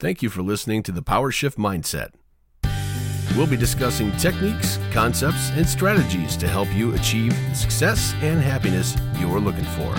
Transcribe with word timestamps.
Thank 0.00 0.22
you 0.22 0.30
for 0.30 0.42
listening 0.42 0.84
to 0.84 0.92
the 0.92 1.02
Power 1.02 1.32
Shift 1.32 1.58
Mindset. 1.58 2.10
We'll 3.36 3.48
be 3.48 3.56
discussing 3.56 4.12
techniques, 4.12 4.78
concepts, 4.92 5.50
and 5.50 5.68
strategies 5.68 6.36
to 6.36 6.46
help 6.46 6.72
you 6.72 6.94
achieve 6.94 7.34
the 7.48 7.54
success 7.56 8.14
and 8.20 8.40
happiness 8.40 8.96
you're 9.18 9.40
looking 9.40 9.64
for. 9.64 9.92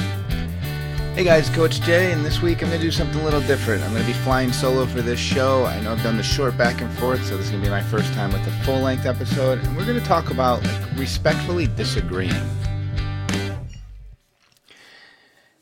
Hey 1.15 1.25
guys, 1.25 1.49
Coach 1.49 1.81
Jay, 1.81 2.13
and 2.13 2.23
this 2.23 2.41
week 2.41 2.63
I'm 2.63 2.69
going 2.69 2.79
to 2.79 2.87
do 2.87 2.91
something 2.91 3.19
a 3.19 3.23
little 3.25 3.41
different. 3.41 3.83
I'm 3.83 3.91
going 3.91 4.05
to 4.05 4.07
be 4.07 4.17
flying 4.19 4.53
solo 4.53 4.85
for 4.85 5.01
this 5.01 5.19
show. 5.19 5.65
I 5.65 5.81
know 5.81 5.91
I've 5.91 6.01
done 6.01 6.15
the 6.15 6.23
short 6.23 6.57
back 6.57 6.79
and 6.79 6.89
forth, 6.97 7.21
so 7.25 7.35
this 7.35 7.47
is 7.47 7.51
going 7.51 7.61
to 7.61 7.67
be 7.67 7.71
my 7.71 7.83
first 7.83 8.13
time 8.13 8.31
with 8.31 8.47
a 8.47 8.51
full 8.63 8.79
length 8.79 9.05
episode, 9.05 9.59
and 9.59 9.75
we're 9.75 9.85
going 9.85 9.99
to 9.99 10.05
talk 10.05 10.31
about 10.31 10.63
like, 10.63 10.97
respectfully 10.97 11.67
disagreeing. 11.67 12.31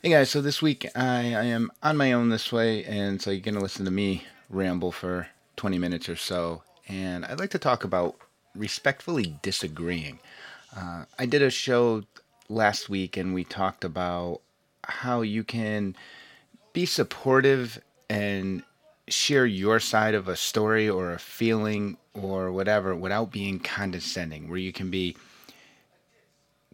Hey 0.07 0.13
guys, 0.13 0.29
so 0.29 0.39
this 0.39 0.61
week 0.61 0.87
I, 0.95 1.35
I 1.35 1.43
am 1.43 1.69
on 1.83 1.97
my 1.97 2.13
own 2.13 2.29
this 2.29 2.49
way, 2.49 2.85
and 2.85 3.21
so 3.21 3.29
you're 3.29 3.41
going 3.41 3.55
to 3.55 3.61
listen 3.61 3.83
to 3.83 3.91
me 3.91 4.23
ramble 4.49 4.93
for 4.93 5.27
20 5.57 5.77
minutes 5.79 6.07
or 6.07 6.15
so. 6.15 6.63
And 6.87 7.25
I'd 7.25 7.39
like 7.39 7.49
to 7.49 7.59
talk 7.59 7.83
about 7.83 8.15
respectfully 8.55 9.37
disagreeing. 9.41 10.19
Uh, 10.73 11.04
I 11.19 11.25
did 11.25 11.41
a 11.41 11.49
show 11.49 12.04
last 12.47 12.87
week, 12.87 13.18
and 13.18 13.33
we 13.33 13.43
talked 13.43 13.83
about 13.83 14.39
how 14.85 15.23
you 15.23 15.43
can 15.43 15.93
be 16.71 16.85
supportive 16.85 17.77
and 18.10 18.63
share 19.10 19.46
your 19.46 19.77
side 19.82 20.13
of 20.13 20.29
a 20.29 20.37
story 20.37 20.87
or 20.87 21.11
a 21.11 21.19
feeling 21.19 21.97
or 22.13 22.49
whatever 22.54 22.96
without 22.96 23.29
being 23.29 23.60
condescending, 23.60 24.47
where 24.47 24.57
you 24.57 24.71
can 24.71 24.89
be 24.89 25.18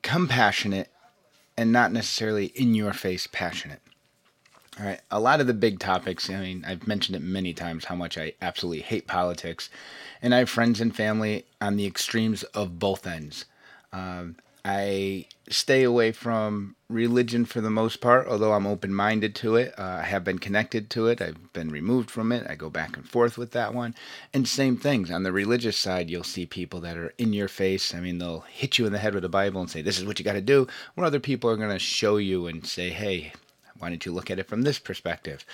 compassionate 0.03 0.92
and 1.57 1.71
not 1.71 1.91
necessarily 1.91 2.47
in 2.47 2.75
your 2.75 2.93
face 2.93 3.27
passionate. 3.27 3.81
All 4.79 4.85
right, 4.87 5.01
a 5.11 5.19
lot 5.19 5.39
of 5.39 5.45
the 5.45 5.53
big 5.53 5.79
topics, 5.79 6.29
I 6.29 6.39
mean, 6.39 6.65
I've 6.65 6.87
mentioned 6.87 7.15
it 7.15 7.21
many 7.21 7.53
times 7.53 7.85
how 7.85 7.95
much 7.95 8.17
I 8.17 8.33
absolutely 8.41 8.81
hate 8.81 9.05
politics. 9.05 9.69
And 10.21 10.33
I 10.33 10.39
have 10.39 10.49
friends 10.49 10.81
and 10.81 10.95
family 10.95 11.45
on 11.61 11.75
the 11.75 11.85
extremes 11.85 12.41
of 12.43 12.79
both 12.79 13.05
ends. 13.05 13.45
Um, 13.91 14.37
I 14.65 15.25
stay 15.49 15.83
away 15.83 16.13
from 16.13 16.77
religion 16.87 17.43
for 17.43 17.59
the 17.59 17.69
most 17.69 17.99
part, 17.99 18.27
although 18.27 18.53
I'm 18.53 18.65
open 18.65 18.93
minded 18.93 19.35
to 19.35 19.57
it. 19.57 19.73
Uh, 19.77 19.99
I 20.01 20.03
have 20.03 20.23
been 20.23 20.39
connected 20.39 20.89
to 20.91 21.07
it. 21.07 21.21
I've 21.21 21.51
been 21.51 21.69
removed 21.69 22.09
from 22.09 22.31
it. 22.31 22.45
I 22.49 22.55
go 22.55 22.69
back 22.69 22.95
and 22.95 23.07
forth 23.07 23.37
with 23.37 23.51
that 23.51 23.73
one. 23.73 23.93
And 24.33 24.47
same 24.47 24.77
things. 24.77 25.11
On 25.11 25.23
the 25.23 25.33
religious 25.33 25.77
side, 25.77 26.09
you'll 26.09 26.23
see 26.23 26.45
people 26.45 26.79
that 26.81 26.97
are 26.97 27.13
in 27.17 27.33
your 27.33 27.49
face. 27.49 27.93
I 27.93 27.99
mean, 27.99 28.19
they'll 28.19 28.45
hit 28.49 28.77
you 28.77 28.85
in 28.85 28.93
the 28.93 28.99
head 28.99 29.13
with 29.13 29.25
a 29.25 29.29
Bible 29.29 29.59
and 29.59 29.69
say, 29.69 29.81
This 29.81 29.99
is 29.99 30.05
what 30.05 30.17
you 30.17 30.23
got 30.23 30.33
to 30.33 30.41
do. 30.41 30.67
Or 30.95 31.03
other 31.03 31.19
people 31.19 31.49
are 31.49 31.57
going 31.57 31.69
to 31.69 31.79
show 31.79 32.15
you 32.15 32.47
and 32.47 32.65
say, 32.65 32.89
Hey, 32.89 33.33
why 33.79 33.89
don't 33.89 34.05
you 34.05 34.13
look 34.13 34.31
at 34.31 34.39
it 34.39 34.47
from 34.47 34.61
this 34.61 34.79
perspective? 34.79 35.45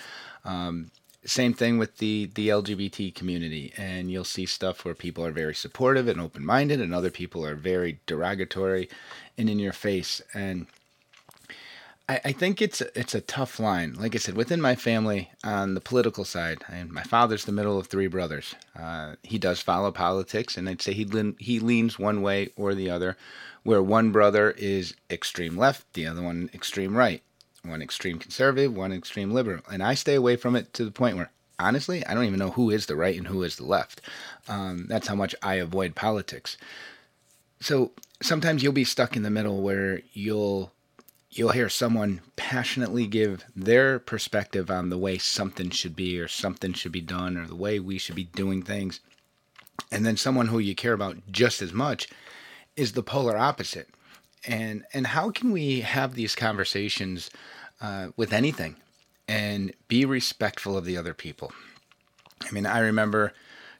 Um, 0.45 0.91
same 1.29 1.53
thing 1.53 1.77
with 1.77 1.97
the 1.97 2.29
the 2.33 2.49
LGBT 2.49 3.13
community, 3.13 3.73
and 3.77 4.11
you'll 4.11 4.23
see 4.23 4.45
stuff 4.45 4.83
where 4.83 4.95
people 4.95 5.25
are 5.25 5.31
very 5.31 5.55
supportive 5.55 6.07
and 6.07 6.19
open 6.19 6.45
minded, 6.45 6.81
and 6.81 6.93
other 6.93 7.11
people 7.11 7.45
are 7.45 7.55
very 7.55 7.99
derogatory 8.05 8.89
and 9.37 9.49
in 9.49 9.59
your 9.59 9.73
face. 9.73 10.21
And 10.33 10.67
I, 12.07 12.19
I 12.25 12.31
think 12.31 12.61
it's 12.61 12.81
it's 12.81 13.15
a 13.15 13.21
tough 13.21 13.59
line. 13.59 13.93
Like 13.93 14.15
I 14.15 14.17
said, 14.17 14.35
within 14.35 14.59
my 14.59 14.75
family, 14.75 15.31
on 15.43 15.75
the 15.75 15.81
political 15.81 16.25
side, 16.25 16.63
and 16.67 16.91
my 16.91 17.03
father's 17.03 17.45
the 17.45 17.51
middle 17.51 17.77
of 17.77 17.87
three 17.87 18.07
brothers. 18.07 18.55
Uh, 18.77 19.15
he 19.23 19.37
does 19.37 19.61
follow 19.61 19.91
politics, 19.91 20.57
and 20.57 20.67
I'd 20.67 20.81
say 20.81 20.93
he 20.93 21.05
lean, 21.05 21.35
he 21.39 21.59
leans 21.59 21.99
one 21.99 22.21
way 22.21 22.49
or 22.55 22.73
the 22.73 22.89
other. 22.89 23.15
Where 23.63 23.83
one 23.83 24.11
brother 24.11 24.51
is 24.51 24.95
extreme 25.11 25.57
left, 25.57 25.93
the 25.93 26.07
other 26.07 26.21
one 26.21 26.49
extreme 26.53 26.95
right 26.95 27.21
one 27.63 27.81
extreme 27.81 28.19
conservative, 28.19 28.75
one 28.75 28.91
extreme 28.91 29.31
liberal. 29.31 29.61
And 29.71 29.83
I 29.83 29.93
stay 29.93 30.15
away 30.15 30.35
from 30.35 30.55
it 30.55 30.73
to 30.73 30.85
the 30.85 30.91
point 30.91 31.17
where, 31.17 31.31
honestly, 31.59 32.05
I 32.05 32.13
don't 32.13 32.25
even 32.25 32.39
know 32.39 32.51
who 32.51 32.69
is 32.69 32.85
the 32.85 32.95
right 32.95 33.17
and 33.17 33.27
who 33.27 33.43
is 33.43 33.57
the 33.57 33.65
left. 33.65 34.01
Um, 34.47 34.85
that's 34.87 35.07
how 35.07 35.15
much 35.15 35.35
I 35.41 35.55
avoid 35.55 35.95
politics. 35.95 36.57
So 37.59 37.91
sometimes 38.21 38.63
you'll 38.63 38.73
be 38.73 38.83
stuck 38.85 39.15
in 39.15 39.23
the 39.23 39.29
middle 39.29 39.61
where 39.61 40.01
you'll 40.13 40.71
you'll 41.31 41.49
hear 41.49 41.69
someone 41.69 42.21
passionately 42.35 43.05
give 43.05 43.45
their 43.55 43.99
perspective 43.99 44.71
on 44.71 44.89
the 44.89 44.97
way 44.97 45.17
something 45.17 45.69
should 45.69 45.95
be 45.95 46.19
or 46.19 46.27
something 46.27 46.73
should 46.73 46.91
be 46.91 47.01
done 47.01 47.37
or 47.37 47.45
the 47.45 47.55
way 47.55 47.79
we 47.79 47.99
should 47.99 48.15
be 48.15 48.23
doing 48.23 48.63
things. 48.63 48.99
And 49.91 50.03
then 50.05 50.17
someone 50.17 50.47
who 50.47 50.57
you 50.57 50.73
care 50.73 50.93
about 50.93 51.17
just 51.31 51.61
as 51.61 51.71
much 51.71 52.07
is 52.75 52.93
the 52.93 53.03
polar 53.03 53.37
opposite 53.37 53.89
and 54.47 54.83
and 54.93 55.07
how 55.07 55.31
can 55.31 55.51
we 55.51 55.81
have 55.81 56.15
these 56.15 56.35
conversations 56.35 57.29
uh, 57.81 58.09
with 58.15 58.33
anything 58.33 58.75
and 59.27 59.73
be 59.87 60.05
respectful 60.05 60.77
of 60.77 60.85
the 60.85 60.97
other 60.97 61.13
people? 61.13 61.51
I 62.41 62.51
mean 62.51 62.65
i 62.65 62.79
remember 62.79 63.33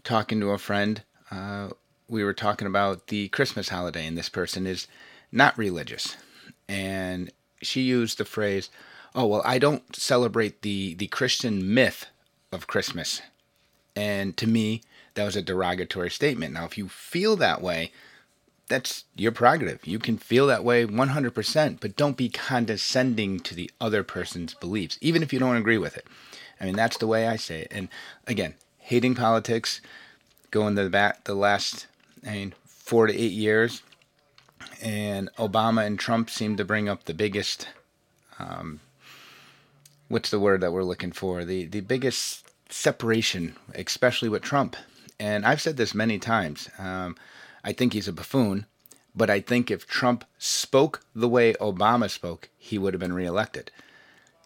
talking 0.04 0.40
to 0.40 0.52
a 0.52 0.58
friend 0.58 1.04
uh, 1.32 1.70
we 2.08 2.24
were 2.24 2.34
talking 2.34 2.68
about 2.68 3.08
the 3.08 3.30
christmas 3.30 3.70
holiday 3.70 4.06
and 4.06 4.18
this 4.18 4.30
person 4.30 4.66
is 4.68 4.88
not 5.32 5.58
religious. 5.58 6.18
And 6.68 7.32
she 7.62 7.82
used 7.82 8.18
the 8.18 8.26
phrase 8.26 8.70
oh 9.16 9.26
well 9.26 9.42
i 9.46 9.58
don't 9.60 9.96
celebrate 9.96 10.62
the 10.62 10.94
the 10.96 11.08
christian 11.08 11.74
myth 11.74 12.08
of 12.52 12.68
christmas. 12.68 13.22
And 13.96 14.36
to 14.38 14.48
me 14.48 14.82
that 15.16 15.26
was 15.26 15.36
a 15.36 15.42
derogatory 15.42 16.10
statement. 16.10 16.54
Now 16.54 16.66
if 16.66 16.78
you 16.78 16.88
feel 16.88 17.36
that 17.38 17.62
way 17.62 17.92
that's 18.70 19.04
your 19.16 19.32
prerogative. 19.32 19.86
You 19.86 20.00
can 20.00 20.18
feel 20.18 20.48
that 20.48 20.64
way 20.64 20.86
100%, 20.86 21.80
but 21.82 21.98
don't 21.98 22.16
be 22.16 22.30
condescending 22.30 23.40
to 23.42 23.56
the 23.56 23.70
other 23.82 24.04
person's 24.04 24.54
beliefs, 24.54 24.98
even 25.02 25.22
if 25.22 25.34
you 25.34 25.40
don't 25.40 25.58
agree 25.58 25.78
with 25.78 25.98
it. 25.98 26.08
I 26.62 26.66
mean, 26.66 26.76
that's 26.76 26.98
the 26.98 27.08
way 27.08 27.28
I 27.28 27.36
say 27.36 27.62
it. 27.62 27.70
And 27.72 27.90
again, 28.28 28.54
hating 28.78 29.16
politics, 29.16 29.82
going 30.52 30.76
the 30.76 30.90
back 30.90 31.26
the 31.26 31.36
last, 31.36 31.88
I 32.26 32.32
mean, 32.32 32.54
four 32.66 33.08
to 33.08 33.14
eight 33.14 33.32
years, 33.32 33.82
and 34.82 35.30
Obama 35.38 35.86
and 35.86 36.00
Trump 36.00 36.30
seem 36.30 36.56
to 36.58 36.66
bring 36.66 36.88
up 36.88 37.06
the 37.06 37.14
biggest, 37.14 37.68
um, 38.38 38.80
what's 40.08 40.32
the 40.32 40.40
word 40.40 40.62
that 40.62 40.72
we're 40.72 40.84
looking 40.84 41.12
for? 41.12 41.44
The 41.44 41.66
the 41.66 41.82
biggest 41.82 42.50
separation, 42.70 43.56
especially 43.74 44.30
with 44.30 44.44
Trump. 44.44 44.76
And 45.20 45.46
I've 45.46 45.62
said 45.62 45.76
this 45.78 45.94
many 45.94 46.18
times. 46.18 46.70
Um, 46.78 47.16
I 47.64 47.74
think 47.74 47.94
he's 47.94 48.08
a 48.08 48.14
buffoon, 48.14 48.66
but 49.16 49.30
I 49.30 49.40
think 49.42 49.70
if 49.70 49.88
Trump 49.88 50.26
spoke 50.38 51.02
the 51.14 51.30
way 51.30 51.54
Obama 51.56 52.10
spoke, 52.10 52.50
he 52.58 52.78
would 52.78 52.94
have 52.94 53.02
been 53.02 53.14
reelected. 53.14 53.72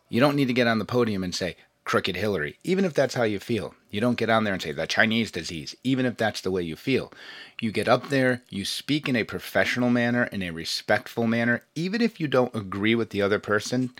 You 0.09 0.19
don't 0.19 0.35
need 0.35 0.47
to 0.47 0.53
get 0.53 0.67
on 0.67 0.79
the 0.79 0.85
podium 0.85 1.23
and 1.23 1.33
say, 1.33 1.55
crooked 1.85 2.15
Hillary, 2.15 2.57
even 2.63 2.85
if 2.85 2.93
that's 2.93 3.15
how 3.15 3.23
you 3.23 3.39
feel. 3.39 3.75
You 3.89 3.99
don't 3.99 4.17
get 4.17 4.29
on 4.29 4.43
there 4.43 4.53
and 4.53 4.61
say, 4.61 4.71
the 4.71 4.87
Chinese 4.87 5.31
disease, 5.31 5.75
even 5.83 6.05
if 6.05 6.17
that's 6.17 6.41
the 6.41 6.51
way 6.51 6.61
you 6.61 6.75
feel. 6.75 7.11
You 7.59 7.71
get 7.71 7.87
up 7.87 8.09
there, 8.09 8.41
you 8.49 8.65
speak 8.65 9.09
in 9.09 9.15
a 9.15 9.23
professional 9.23 9.89
manner, 9.89 10.23
in 10.25 10.41
a 10.41 10.51
respectful 10.51 11.27
manner, 11.27 11.63
even 11.75 12.01
if 12.01 12.19
you 12.19 12.27
don't 12.27 12.55
agree 12.55 12.95
with 12.95 13.09
the 13.09 13.21
other 13.21 13.39
person. 13.39 13.91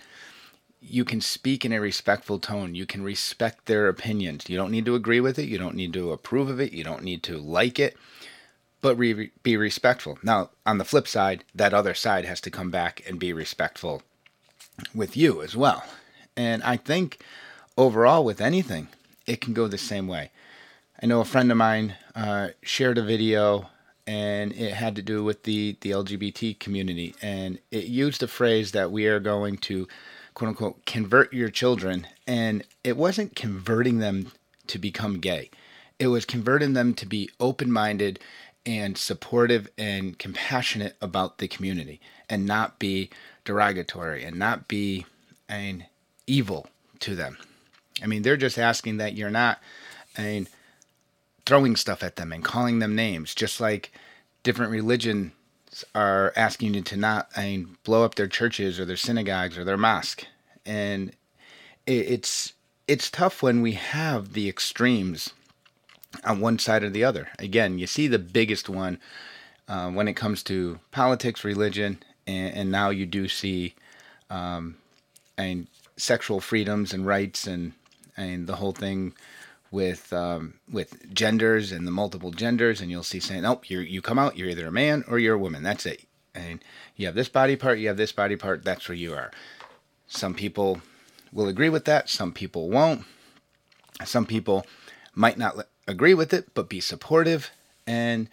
You 0.80 1.04
can 1.04 1.20
speak 1.20 1.64
in 1.64 1.72
a 1.72 1.80
respectful 1.80 2.38
tone. 2.38 2.74
You 2.74 2.86
can 2.86 3.02
respect 3.02 3.66
their 3.66 3.88
opinions. 3.88 4.48
You 4.48 4.56
don't 4.56 4.70
need 4.70 4.84
to 4.86 4.94
agree 4.94 5.20
with 5.20 5.38
it. 5.38 5.48
You 5.48 5.58
don't 5.58 5.76
need 5.76 5.92
to 5.94 6.12
approve 6.12 6.50
of 6.50 6.60
it. 6.60 6.72
You 6.72 6.84
don't 6.84 7.02
need 7.02 7.22
to 7.24 7.38
like 7.38 7.78
it 7.78 7.96
but 8.84 8.98
re- 8.98 9.30
be 9.42 9.56
respectful. 9.56 10.18
Now, 10.22 10.50
on 10.66 10.76
the 10.76 10.84
flip 10.84 11.08
side, 11.08 11.42
that 11.54 11.72
other 11.72 11.94
side 11.94 12.26
has 12.26 12.38
to 12.42 12.50
come 12.50 12.70
back 12.70 13.02
and 13.08 13.18
be 13.18 13.32
respectful 13.32 14.02
with 14.94 15.16
you 15.16 15.40
as 15.40 15.56
well. 15.56 15.82
And 16.36 16.62
I 16.62 16.76
think 16.76 17.24
overall, 17.78 18.26
with 18.26 18.42
anything, 18.42 18.88
it 19.26 19.40
can 19.40 19.54
go 19.54 19.68
the 19.68 19.78
same 19.78 20.06
way. 20.06 20.32
I 21.02 21.06
know 21.06 21.22
a 21.22 21.24
friend 21.24 21.50
of 21.50 21.56
mine 21.56 21.94
uh, 22.14 22.48
shared 22.60 22.98
a 22.98 23.02
video 23.02 23.70
and 24.06 24.52
it 24.52 24.74
had 24.74 24.96
to 24.96 25.02
do 25.02 25.24
with 25.24 25.44
the, 25.44 25.78
the 25.80 25.92
LGBT 25.92 26.58
community. 26.58 27.14
And 27.22 27.60
it 27.70 27.84
used 27.84 28.22
a 28.22 28.28
phrase 28.28 28.72
that 28.72 28.92
we 28.92 29.06
are 29.06 29.18
going 29.18 29.56
to, 29.68 29.88
quote 30.34 30.50
unquote, 30.50 30.84
convert 30.84 31.32
your 31.32 31.48
children. 31.48 32.06
And 32.26 32.64
it 32.84 32.98
wasn't 32.98 33.34
converting 33.34 34.00
them 34.00 34.32
to 34.66 34.78
become 34.78 35.20
gay, 35.20 35.48
it 35.98 36.08
was 36.08 36.26
converting 36.26 36.74
them 36.74 36.92
to 36.92 37.06
be 37.06 37.30
open 37.40 37.72
minded 37.72 38.18
and 38.66 38.96
supportive 38.96 39.68
and 39.76 40.18
compassionate 40.18 40.96
about 41.00 41.38
the 41.38 41.48
community 41.48 42.00
and 42.28 42.46
not 42.46 42.78
be 42.78 43.10
derogatory 43.44 44.24
and 44.24 44.38
not 44.38 44.68
be 44.68 45.04
an 45.48 45.84
evil 46.26 46.66
to 47.00 47.14
them. 47.14 47.36
I 48.02 48.06
mean, 48.06 48.22
they're 48.22 48.36
just 48.36 48.58
asking 48.58 48.96
that 48.96 49.14
you're 49.14 49.30
not 49.30 49.58
mean, 50.22 50.48
throwing 51.46 51.76
stuff 51.76 52.02
at 52.02 52.16
them 52.16 52.32
and 52.32 52.44
calling 52.44 52.78
them 52.78 52.94
names, 52.94 53.34
just 53.34 53.60
like 53.60 53.92
different 54.42 54.72
religions 54.72 55.32
are 55.94 56.32
asking 56.36 56.74
you 56.74 56.82
to 56.82 56.96
not 56.96 57.28
I 57.36 57.42
mean, 57.42 57.76
blow 57.84 58.04
up 58.04 58.14
their 58.14 58.28
churches 58.28 58.78
or 58.78 58.84
their 58.84 58.96
synagogues 58.96 59.58
or 59.58 59.64
their 59.64 59.76
mosque. 59.76 60.26
And 60.64 61.12
it's 61.86 62.52
it's 62.86 63.10
tough 63.10 63.42
when 63.42 63.60
we 63.60 63.72
have 63.72 64.32
the 64.32 64.48
extremes 64.48 65.30
on 66.24 66.40
one 66.40 66.58
side 66.58 66.82
or 66.82 66.90
the 66.90 67.04
other. 67.04 67.28
Again, 67.38 67.78
you 67.78 67.86
see 67.86 68.06
the 68.06 68.18
biggest 68.18 68.68
one 68.68 68.98
uh, 69.68 69.90
when 69.90 70.08
it 70.08 70.14
comes 70.14 70.42
to 70.44 70.78
politics, 70.90 71.44
religion, 71.44 71.98
and, 72.26 72.54
and 72.54 72.70
now 72.70 72.90
you 72.90 73.06
do 73.06 73.28
see 73.28 73.74
um, 74.30 74.76
and 75.36 75.66
sexual 75.96 76.40
freedoms 76.40 76.92
and 76.92 77.06
rights 77.06 77.46
and 77.46 77.72
and 78.16 78.46
the 78.46 78.56
whole 78.56 78.72
thing 78.72 79.12
with 79.70 80.12
um, 80.12 80.54
with 80.70 81.12
genders 81.12 81.72
and 81.72 81.86
the 81.86 81.90
multiple 81.90 82.30
genders, 82.30 82.80
and 82.80 82.90
you'll 82.90 83.02
see 83.02 83.20
saying, 83.20 83.44
"Oh, 83.44 83.60
you 83.66 83.80
you 83.80 84.00
come 84.00 84.18
out, 84.18 84.36
you're 84.36 84.48
either 84.48 84.68
a 84.68 84.72
man 84.72 85.04
or 85.08 85.18
you're 85.18 85.34
a 85.34 85.38
woman. 85.38 85.62
That's 85.62 85.86
it. 85.86 86.04
And 86.34 86.60
you 86.96 87.06
have 87.06 87.14
this 87.14 87.28
body 87.28 87.56
part, 87.56 87.78
you 87.78 87.88
have 87.88 87.96
this 87.96 88.12
body 88.12 88.36
part. 88.36 88.64
That's 88.64 88.88
where 88.88 88.96
you 88.96 89.14
are." 89.14 89.30
Some 90.06 90.34
people 90.34 90.80
will 91.32 91.48
agree 91.48 91.68
with 91.68 91.86
that. 91.86 92.08
Some 92.08 92.32
people 92.32 92.70
won't. 92.70 93.04
Some 94.04 94.26
people 94.26 94.64
might 95.14 95.38
not 95.38 95.66
agree 95.86 96.14
with 96.14 96.32
it, 96.32 96.54
but 96.54 96.68
be 96.68 96.80
supportive. 96.80 97.50
And 97.86 98.28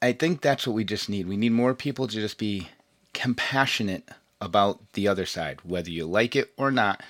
I 0.00 0.12
think 0.12 0.40
that's 0.40 0.66
what 0.66 0.74
we 0.74 0.84
just 0.84 1.08
need. 1.08 1.26
We 1.26 1.36
need 1.36 1.52
more 1.52 1.74
people 1.74 2.06
to 2.06 2.14
just 2.14 2.38
be 2.38 2.68
compassionate 3.12 4.08
about 4.40 4.80
the 4.94 5.06
other 5.06 5.26
side, 5.26 5.60
whether 5.62 5.90
you 5.90 6.06
like 6.06 6.34
it 6.34 6.52
or 6.56 6.70
not. 6.70 7.02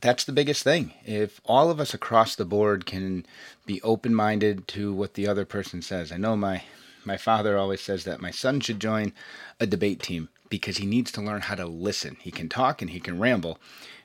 That's 0.00 0.24
the 0.24 0.32
biggest 0.32 0.64
thing. 0.64 0.92
If 1.04 1.40
all 1.44 1.70
of 1.70 1.78
us 1.78 1.94
across 1.94 2.34
the 2.34 2.44
board 2.44 2.86
can 2.86 3.24
be 3.66 3.80
open 3.82 4.14
minded 4.14 4.66
to 4.68 4.92
what 4.92 5.14
the 5.14 5.28
other 5.28 5.44
person 5.44 5.80
says. 5.80 6.10
I 6.10 6.16
know 6.16 6.36
my, 6.36 6.62
my 7.04 7.16
father 7.16 7.56
always 7.56 7.80
says 7.80 8.04
that 8.04 8.20
my 8.20 8.32
son 8.32 8.60
should 8.60 8.80
join 8.80 9.12
a 9.60 9.66
debate 9.66 10.02
team 10.02 10.28
because 10.48 10.78
he 10.78 10.86
needs 10.86 11.12
to 11.12 11.22
learn 11.22 11.42
how 11.42 11.54
to 11.54 11.66
listen. 11.66 12.16
He 12.20 12.30
can 12.30 12.48
talk 12.48 12.82
and 12.82 12.90
he 12.90 13.00
can 13.00 13.20
ramble. 13.20 13.58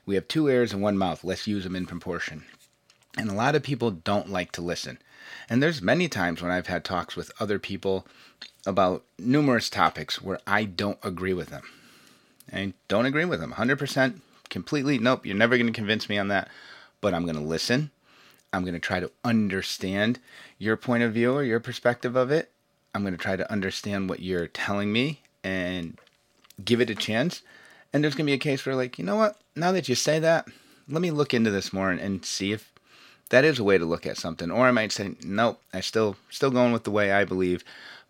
We 0.06 0.14
have 0.14 0.28
two 0.28 0.48
ears 0.48 0.72
and 0.72 0.80
one 0.80 0.96
mouth. 0.96 1.24
Let's 1.24 1.46
use 1.46 1.64
them 1.64 1.76
in 1.76 1.84
proportion. 1.84 2.44
And 3.18 3.28
a 3.28 3.34
lot 3.34 3.56
of 3.56 3.62
people 3.62 3.90
don't 3.90 4.30
like 4.30 4.52
to 4.52 4.62
listen. 4.62 4.98
And 5.50 5.62
there's 5.62 5.82
many 5.82 6.08
times 6.08 6.40
when 6.40 6.52
I've 6.52 6.68
had 6.68 6.84
talks 6.84 7.16
with 7.16 7.32
other 7.40 7.58
people 7.58 8.06
about 8.64 9.04
numerous 9.18 9.68
topics 9.68 10.22
where 10.22 10.38
I 10.46 10.64
don't 10.64 10.98
agree 11.02 11.32
with 11.34 11.48
them. 11.48 11.64
I 12.52 12.74
don't 12.86 13.06
agree 13.06 13.24
with 13.24 13.40
them 13.40 13.52
100%, 13.52 14.20
completely. 14.48 14.98
Nope, 14.98 15.26
you're 15.26 15.36
never 15.36 15.56
going 15.56 15.66
to 15.66 15.72
convince 15.72 16.08
me 16.08 16.16
on 16.16 16.28
that. 16.28 16.48
But 17.00 17.12
I'm 17.12 17.24
going 17.24 17.36
to 17.36 17.42
listen. 17.42 17.90
I'm 18.52 18.62
going 18.62 18.74
to 18.74 18.80
try 18.80 19.00
to 19.00 19.10
understand 19.24 20.18
your 20.58 20.76
point 20.76 21.02
of 21.02 21.12
view 21.12 21.32
or 21.32 21.42
your 21.42 21.60
perspective 21.60 22.16
of 22.16 22.30
it. 22.30 22.50
I'm 22.94 23.02
going 23.02 23.14
to 23.14 23.18
try 23.18 23.36
to 23.36 23.50
understand 23.52 24.08
what 24.08 24.20
you're 24.20 24.46
telling 24.46 24.92
me 24.92 25.20
and 25.44 25.98
give 26.64 26.80
it 26.80 26.90
a 26.90 26.94
chance. 26.94 27.42
And 27.92 28.02
there's 28.02 28.14
going 28.14 28.26
to 28.26 28.30
be 28.30 28.34
a 28.34 28.38
case 28.38 28.64
where, 28.64 28.74
like, 28.74 28.98
you 28.98 29.04
know 29.04 29.16
what? 29.16 29.38
Now 29.54 29.72
that 29.72 29.88
you 29.88 29.94
say 29.94 30.18
that, 30.18 30.48
let 30.88 31.02
me 31.02 31.10
look 31.10 31.34
into 31.34 31.50
this 31.50 31.72
more 31.72 31.90
and, 31.90 32.00
and 32.00 32.24
see 32.24 32.52
if 32.52 32.72
that 33.30 33.44
is 33.44 33.58
a 33.58 33.64
way 33.64 33.78
to 33.78 33.84
look 33.84 34.06
at 34.06 34.16
something. 34.16 34.50
Or 34.50 34.66
I 34.66 34.70
might 34.70 34.92
say, 34.92 35.14
nope, 35.22 35.60
I 35.72 35.80
still 35.80 36.16
still 36.30 36.50
going 36.50 36.72
with 36.72 36.84
the 36.84 36.90
way 36.90 37.12
I 37.12 37.24
believe, 37.24 37.64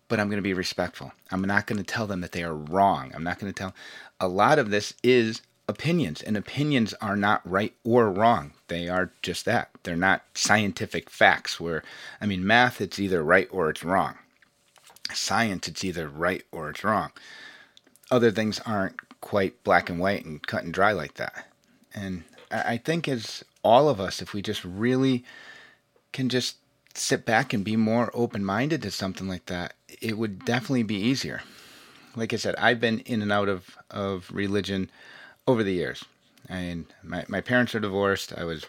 but 0.07 0.19
I'm 0.19 0.27
going 0.27 0.37
to 0.37 0.43
be 0.43 0.53
respectful. 0.53 1.11
I'm 1.31 1.41
not 1.41 1.67
going 1.67 1.77
to 1.77 1.83
tell 1.83 2.07
them 2.07 2.21
that 2.21 2.31
they 2.31 2.43
are 2.43 2.55
wrong. 2.55 3.11
I'm 3.13 3.23
not 3.23 3.39
going 3.39 3.51
to 3.51 3.57
tell. 3.57 3.73
A 4.19 4.27
lot 4.27 4.59
of 4.59 4.69
this 4.69 4.93
is 5.03 5.41
opinions, 5.67 6.21
and 6.21 6.35
opinions 6.35 6.93
are 6.95 7.15
not 7.15 7.47
right 7.49 7.73
or 7.83 8.09
wrong. 8.09 8.53
They 8.67 8.89
are 8.89 9.11
just 9.21 9.45
that. 9.45 9.69
They're 9.83 9.95
not 9.95 10.23
scientific 10.33 11.09
facts. 11.09 11.59
Where 11.59 11.83
I 12.19 12.25
mean, 12.25 12.45
math, 12.45 12.81
it's 12.81 12.99
either 12.99 13.23
right 13.23 13.47
or 13.51 13.69
it's 13.69 13.83
wrong. 13.83 14.15
Science, 15.13 15.67
it's 15.67 15.83
either 15.83 16.07
right 16.07 16.43
or 16.51 16.69
it's 16.69 16.83
wrong. 16.83 17.11
Other 18.11 18.31
things 18.31 18.59
aren't 18.65 19.21
quite 19.21 19.63
black 19.63 19.89
and 19.89 19.99
white 19.99 20.25
and 20.25 20.45
cut 20.45 20.63
and 20.63 20.73
dry 20.73 20.91
like 20.91 21.15
that. 21.15 21.47
And 21.93 22.23
I 22.51 22.77
think 22.77 23.07
as 23.07 23.43
all 23.63 23.89
of 23.89 23.99
us, 23.99 24.21
if 24.21 24.33
we 24.33 24.41
just 24.41 24.63
really 24.63 25.23
can 26.11 26.29
just 26.29 26.57
sit 26.93 27.25
back 27.25 27.53
and 27.53 27.63
be 27.63 27.75
more 27.75 28.09
open 28.13 28.43
minded 28.43 28.81
to 28.81 28.91
something 28.91 29.27
like 29.27 29.45
that, 29.45 29.73
it 30.01 30.17
would 30.17 30.45
definitely 30.45 30.83
be 30.83 30.95
easier. 30.95 31.41
Like 32.15 32.33
I 32.33 32.37
said, 32.37 32.55
I've 32.55 32.79
been 32.79 32.99
in 33.01 33.21
and 33.21 33.31
out 33.31 33.49
of, 33.49 33.77
of 33.91 34.29
religion 34.31 34.89
over 35.47 35.63
the 35.63 35.73
years. 35.73 36.03
I 36.49 36.61
mean, 36.61 36.85
my, 37.03 37.25
my 37.27 37.41
parents 37.41 37.75
are 37.75 37.79
divorced. 37.79 38.33
I 38.35 38.43
was 38.43 38.65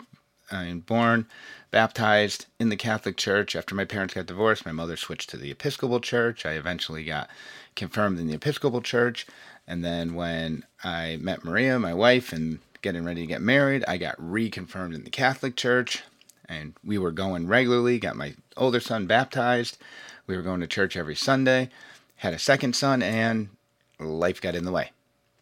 I 0.53 0.65
mean, 0.65 0.81
born, 0.81 1.27
baptized 1.71 2.47
in 2.59 2.69
the 2.69 2.77
Catholic 2.77 3.17
Church. 3.17 3.55
After 3.55 3.75
my 3.75 3.85
parents 3.85 4.15
got 4.15 4.27
divorced, 4.27 4.67
my 4.67 4.73
mother 4.73 4.97
switched 4.97 5.31
to 5.31 5.37
the 5.37 5.50
Episcopal 5.50 6.00
Church. 6.00 6.44
I 6.44 6.53
eventually 6.53 7.05
got 7.05 7.31
confirmed 7.77 8.19
in 8.19 8.27
the 8.27 8.35
Episcopal 8.35 8.82
Church. 8.82 9.27
And 9.67 9.85
then 9.85 10.15
when 10.15 10.65
I 10.82 11.19
met 11.21 11.44
Maria, 11.44 11.79
my 11.79 11.94
wife, 11.94 12.32
and 12.32 12.59
getting 12.82 13.05
ready 13.05 13.23
to 13.23 13.27
get 13.27 13.43
married. 13.43 13.85
I 13.87 13.97
got 13.97 14.17
reconfirmed 14.19 14.94
in 14.94 15.05
the 15.05 15.11
Catholic 15.11 15.56
Church, 15.56 16.03
and 16.49 16.75
we 16.85 16.99
were 16.99 17.12
going 17.12 17.47
regularly. 17.47 17.99
Got 17.99 18.17
my 18.17 18.35
older 18.56 18.81
son 18.81 19.06
baptized. 19.06 19.79
We 20.27 20.37
were 20.37 20.43
going 20.43 20.61
to 20.61 20.67
church 20.67 20.97
every 20.97 21.17
Sunday. 21.17 21.71
Had 22.17 22.35
a 22.35 22.38
second 22.38 22.77
son, 22.77 23.03
and 23.03 23.50
life 23.99 24.41
got 24.41 24.55
in 24.55 24.65
the 24.65 24.73
way. 24.73 24.93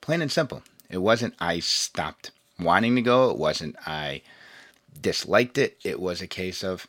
Plain 0.00 0.22
and 0.22 0.32
simple. 0.32 0.62
It 0.90 0.98
wasn't 0.98 1.34
I 1.38 1.60
stopped 1.60 2.30
wanting 2.58 2.96
to 2.96 3.02
go. 3.02 3.30
It 3.30 3.38
wasn't 3.38 3.76
I 3.86 4.22
disliked 5.00 5.58
it. 5.58 5.78
It 5.84 6.00
was 6.00 6.20
a 6.20 6.26
case 6.26 6.64
of 6.64 6.86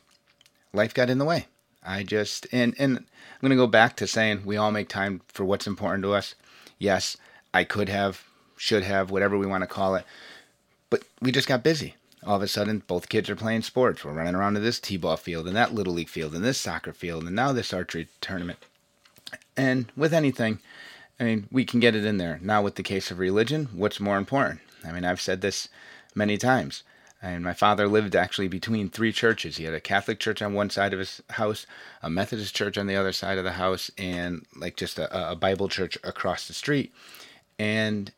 life 0.72 0.94
got 0.94 1.10
in 1.10 1.18
the 1.18 1.24
way. 1.24 1.46
I 1.82 2.02
just 2.02 2.46
and 2.52 2.74
and 2.78 2.98
I'm 2.98 3.06
going 3.40 3.50
to 3.50 3.56
go 3.56 3.66
back 3.66 3.96
to 3.96 4.06
saying 4.06 4.42
we 4.44 4.56
all 4.56 4.70
make 4.70 4.88
time 4.88 5.22
for 5.28 5.44
what's 5.44 5.66
important 5.66 6.02
to 6.04 6.14
us. 6.14 6.34
Yes, 6.78 7.16
I 7.54 7.64
could 7.64 7.88
have, 7.88 8.24
should 8.56 8.84
have, 8.84 9.10
whatever 9.10 9.38
we 9.38 9.46
want 9.46 9.62
to 9.62 9.66
call 9.66 9.94
it. 9.94 10.04
But 10.90 11.04
we 11.20 11.32
just 11.32 11.48
got 11.48 11.62
busy. 11.62 11.94
All 12.26 12.36
of 12.36 12.42
a 12.42 12.48
sudden, 12.48 12.82
both 12.86 13.08
kids 13.08 13.30
are 13.30 13.36
playing 13.36 13.62
sports. 13.62 14.04
We're 14.04 14.12
running 14.12 14.34
around 14.34 14.54
to 14.54 14.60
this 14.60 14.78
t-ball 14.78 15.16
field 15.16 15.46
and 15.46 15.56
that 15.56 15.74
little 15.74 15.94
league 15.94 16.08
field 16.08 16.34
and 16.34 16.44
this 16.44 16.58
soccer 16.58 16.92
field 16.92 17.24
and 17.24 17.34
now 17.34 17.52
this 17.52 17.72
archery 17.72 18.08
tournament. 18.20 18.58
And 19.56 19.90
with 19.96 20.12
anything, 20.12 20.58
I 21.18 21.24
mean, 21.24 21.48
we 21.50 21.64
can 21.64 21.80
get 21.80 21.94
it 21.94 22.04
in 22.04 22.18
there. 22.18 22.38
Now, 22.42 22.62
with 22.62 22.74
the 22.74 22.82
case 22.82 23.10
of 23.10 23.18
religion, 23.18 23.68
what's 23.72 24.00
more 24.00 24.18
important? 24.18 24.60
I 24.84 24.92
mean, 24.92 25.04
I've 25.04 25.20
said 25.20 25.40
this 25.40 25.68
many 26.14 26.36
times. 26.36 26.82
And 27.22 27.44
my 27.44 27.52
father 27.52 27.86
lived 27.86 28.16
actually 28.16 28.48
between 28.48 28.88
three 28.88 29.12
churches. 29.12 29.58
He 29.58 29.64
had 29.64 29.74
a 29.74 29.80
Catholic 29.80 30.18
church 30.18 30.40
on 30.40 30.54
one 30.54 30.70
side 30.70 30.94
of 30.94 30.98
his 30.98 31.22
house, 31.30 31.66
a 32.02 32.08
Methodist 32.08 32.54
church 32.54 32.78
on 32.78 32.86
the 32.86 32.96
other 32.96 33.12
side 33.12 33.36
of 33.36 33.44
the 33.44 33.52
house, 33.52 33.90
and 33.98 34.46
like 34.56 34.76
just 34.76 34.98
a, 34.98 35.30
a 35.30 35.36
Bible 35.36 35.68
church 35.68 35.98
across 36.02 36.48
the 36.48 36.54
street. 36.54 36.92
And 37.58 38.10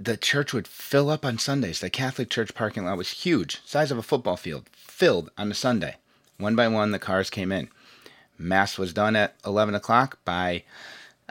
the 0.00 0.16
church 0.16 0.54
would 0.54 0.66
fill 0.66 1.10
up 1.10 1.26
on 1.26 1.36
Sundays. 1.36 1.80
The 1.80 1.90
Catholic 1.90 2.30
church 2.30 2.54
parking 2.54 2.86
lot 2.86 2.96
was 2.96 3.10
huge, 3.10 3.60
size 3.66 3.90
of 3.90 3.98
a 3.98 4.02
football 4.02 4.36
field, 4.36 4.66
filled 4.72 5.30
on 5.36 5.50
a 5.50 5.54
Sunday. 5.54 5.96
One 6.38 6.56
by 6.56 6.68
one, 6.68 6.92
the 6.92 6.98
cars 6.98 7.28
came 7.28 7.52
in. 7.52 7.68
Mass 8.38 8.78
was 8.78 8.94
done 8.94 9.14
at 9.14 9.34
11 9.44 9.74
o'clock. 9.74 10.18
By, 10.24 10.64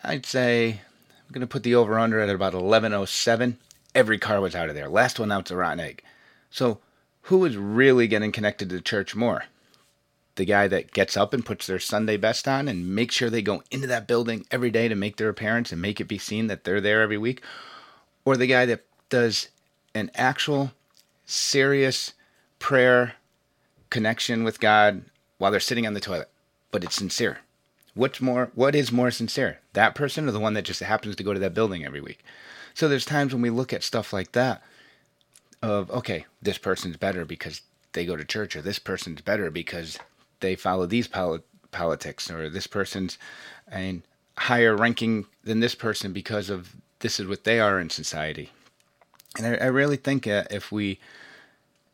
I'd 0.04 0.28
say, 0.28 0.70
I'm 0.70 1.34
going 1.34 1.42
to 1.42 1.48
put 1.48 1.64
the 1.64 1.74
over 1.74 1.98
under 1.98 2.20
at 2.20 2.30
about 2.30 2.54
11:07. 2.54 3.56
Every 3.96 4.20
car 4.20 4.40
was 4.40 4.54
out 4.54 4.70
of 4.70 4.76
there. 4.76 4.88
Last 4.88 5.20
one 5.20 5.32
out's 5.32 5.50
a 5.50 5.56
rotten 5.56 5.80
egg. 5.80 6.04
So, 6.52 6.78
who 7.24 7.44
is 7.46 7.58
really 7.58 8.08
getting 8.08 8.32
connected 8.32 8.70
to 8.70 8.76
the 8.76 8.82
church 8.82 9.16
more? 9.16 9.46
The 10.36 10.46
guy 10.46 10.68
that 10.68 10.92
gets 10.92 11.18
up 11.18 11.34
and 11.34 11.44
puts 11.44 11.66
their 11.66 11.80
Sunday 11.80 12.18
best 12.18 12.48
on 12.48 12.68
and 12.68 12.94
makes 12.94 13.16
sure 13.16 13.32
they 13.32 13.42
go 13.42 13.64
into 13.72 13.88
that 13.88 14.08
building 14.08 14.46
every 14.52 14.70
day 14.70 14.88
to 14.88 14.96
make 14.96 15.18
their 15.18 15.28
appearance 15.28 15.72
and 15.72 15.82
make 15.82 16.00
it 16.00 16.08
be 16.08 16.20
seen 16.20 16.46
that 16.48 16.64
they're 16.64 16.80
there 16.80 17.02
every 17.02 17.18
week, 17.18 17.42
or 18.30 18.38
the 18.38 18.48
guy 18.48 18.66
that 18.68 18.86
does 19.10 19.50
an 19.96 20.12
actual 20.14 20.72
serious 21.26 22.14
prayer 22.60 23.16
connection 23.90 24.44
with 24.44 24.60
God 24.60 25.04
while 25.40 25.50
they're 25.50 25.60
sitting 25.60 25.88
on 25.88 25.96
the 25.96 26.00
toilet, 26.00 26.30
but 26.72 26.84
it's 26.84 26.96
sincere. 26.96 27.40
What's 27.96 28.22
more 28.22 28.52
what 28.54 28.76
is 28.76 28.92
more 28.92 29.10
sincere? 29.10 29.60
That 29.74 29.96
person 29.96 30.28
or 30.30 30.32
the 30.32 30.40
one 30.40 30.54
that 30.54 30.66
just 30.66 30.80
happens 30.80 31.16
to 31.16 31.24
go 31.24 31.34
to 31.34 31.40
that 31.40 31.56
building 31.56 31.84
every 31.84 32.02
week? 32.02 32.24
So 32.76 32.88
there's 32.88 33.04
times 33.04 33.34
when 33.34 33.42
we 33.42 33.50
look 33.50 33.74
at 33.74 33.84
stuff 33.84 34.14
like 34.14 34.34
that 34.34 34.62
of 35.64 35.90
okay, 35.90 36.26
this 36.40 36.60
person's 36.60 36.98
better 36.98 37.26
because 37.26 37.62
they 37.94 38.06
go 38.06 38.16
to 38.16 38.24
church 38.24 38.56
or 38.56 38.62
this 38.62 38.78
person's 38.78 39.22
better 39.22 39.50
because 39.50 39.98
they 40.40 40.56
follow 40.56 40.86
these 40.86 41.08
poli- 41.08 41.42
politics 41.72 42.30
or 42.30 42.48
this 42.48 42.68
person's 42.68 43.18
mean, 43.74 44.04
higher 44.38 44.76
ranking 44.76 45.26
than 45.44 45.62
this 45.62 45.74
person 45.74 46.14
because 46.14 46.52
of 46.52 46.76
this 47.00 47.20
is 47.20 47.28
what 47.28 47.44
they 47.44 47.60
are 47.60 47.80
in 47.80 47.90
society. 47.90 48.52
And 49.38 49.48
I, 49.48 49.66
I 49.66 49.68
really 49.68 49.98
think 49.98 50.28
uh, 50.28 50.44
if 50.50 50.72
we 50.72 51.00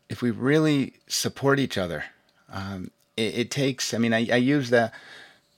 if 0.08 0.22
we 0.22 0.30
really 0.30 0.94
support 1.08 1.58
each 1.58 1.76
other, 1.76 2.04
um, 2.50 2.90
it, 3.16 3.38
it, 3.38 3.50
takes. 3.50 3.92
I 3.92 3.98
mean, 3.98 4.12
I, 4.12 4.28
I 4.32 4.36
use 4.36 4.70
that 4.70 4.92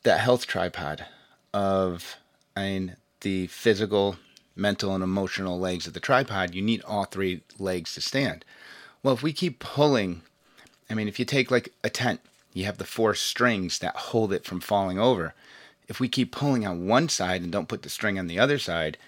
that 0.03 0.21
health 0.21 0.47
tripod 0.47 1.05
of 1.53 2.17
I 2.57 2.63
mean 2.63 2.97
the 3.21 3.47
physical, 3.49 4.17
mental, 4.57 4.95
and 4.95 5.05
emotional 5.05 5.59
legs 5.59 5.87
of 5.87 5.93
the 5.93 6.01
tripod. 6.01 6.55
You 6.55 6.63
need 6.63 6.83
all 6.85 7.05
three 7.05 7.43
legs 7.59 7.95
to 7.95 8.01
stand. 8.01 8.45
Well, 9.03 9.15
if 9.15 9.23
we 9.23 9.33
keep 9.33 9.59
pulling, 9.59 10.23
I 10.91 10.95
mean, 10.95 11.09
if 11.09 11.19
you 11.19 11.25
take 11.25 11.51
like 11.51 11.73
a 11.85 11.91
tent, 11.91 12.21
you 12.53 12.65
have 12.65 12.79
the 12.79 12.85
four 12.85 13.15
strings 13.15 13.79
that 13.79 13.97
hold 13.97 14.33
it 14.33 14.45
from 14.45 14.61
falling 14.61 14.99
over. 14.99 15.35
If 15.87 16.01
we 16.01 16.09
keep 16.09 16.33
pulling 16.33 16.67
on 16.67 16.87
one 16.87 17.09
side 17.09 17.43
and 17.43 17.53
don't 17.53 17.69
put 17.69 17.83
the 17.83 17.89
string 17.89 18.19
on 18.19 18.27
the 18.27 18.39
other 18.39 18.59
side, 18.59 18.99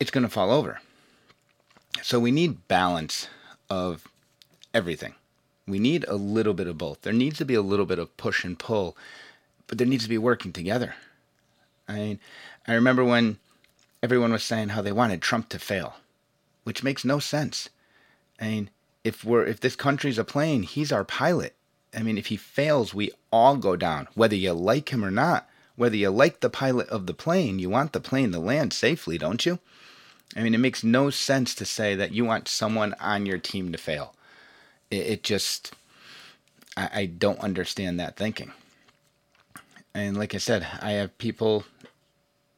it's 0.00 0.10
going 0.10 0.22
to 0.22 0.28
fall 0.28 0.50
over. 0.50 0.80
So 2.02 2.20
we 2.20 2.30
need 2.30 2.68
balance 2.68 3.28
of 3.68 4.06
everything. 4.72 5.14
We 5.66 5.78
need 5.78 6.04
a 6.08 6.14
little 6.14 6.54
bit 6.54 6.66
of 6.66 6.78
both. 6.78 7.02
There 7.02 7.12
needs 7.12 7.38
to 7.38 7.44
be 7.44 7.54
a 7.54 7.62
little 7.62 7.86
bit 7.86 7.98
of 7.98 8.16
push 8.16 8.44
and 8.44 8.58
pull, 8.58 8.96
but 9.66 9.78
there 9.78 9.86
needs 9.86 10.04
to 10.04 10.08
be 10.08 10.18
working 10.18 10.52
together. 10.52 10.94
I 11.88 11.94
mean, 11.94 12.20
I 12.66 12.74
remember 12.74 13.04
when 13.04 13.38
everyone 14.02 14.32
was 14.32 14.44
saying 14.44 14.70
how 14.70 14.82
they 14.82 14.92
wanted 14.92 15.20
Trump 15.20 15.48
to 15.50 15.58
fail, 15.58 15.96
which 16.64 16.82
makes 16.82 17.04
no 17.04 17.18
sense. 17.18 17.68
I 18.40 18.44
mean, 18.44 18.70
if 19.04 19.24
we're 19.24 19.44
if 19.44 19.60
this 19.60 19.76
country's 19.76 20.18
a 20.18 20.24
plane, 20.24 20.62
he's 20.62 20.92
our 20.92 21.04
pilot. 21.04 21.54
I 21.94 22.02
mean, 22.02 22.18
if 22.18 22.26
he 22.26 22.36
fails, 22.36 22.94
we 22.94 23.10
all 23.32 23.56
go 23.56 23.76
down, 23.76 24.08
whether 24.14 24.36
you 24.36 24.52
like 24.52 24.90
him 24.90 25.04
or 25.04 25.10
not. 25.10 25.48
Whether 25.76 25.96
you 25.96 26.10
like 26.10 26.40
the 26.40 26.50
pilot 26.50 26.88
of 26.88 27.06
the 27.06 27.14
plane, 27.14 27.60
you 27.60 27.70
want 27.70 27.92
the 27.92 28.00
plane 28.00 28.32
to 28.32 28.40
land 28.40 28.72
safely, 28.72 29.16
don't 29.16 29.46
you? 29.46 29.60
I 30.36 30.42
mean, 30.42 30.54
it 30.54 30.58
makes 30.58 30.84
no 30.84 31.10
sense 31.10 31.54
to 31.56 31.64
say 31.64 31.94
that 31.94 32.12
you 32.12 32.24
want 32.24 32.48
someone 32.48 32.94
on 33.00 33.26
your 33.26 33.38
team 33.38 33.72
to 33.72 33.78
fail. 33.78 34.14
It, 34.90 35.06
it 35.06 35.22
just, 35.22 35.72
I, 36.76 36.90
I 36.92 37.06
don't 37.06 37.40
understand 37.40 37.98
that 37.98 38.16
thinking. 38.16 38.52
And 39.94 40.16
like 40.16 40.34
I 40.34 40.38
said, 40.38 40.66
I 40.80 40.92
have 40.92 41.16
people 41.18 41.64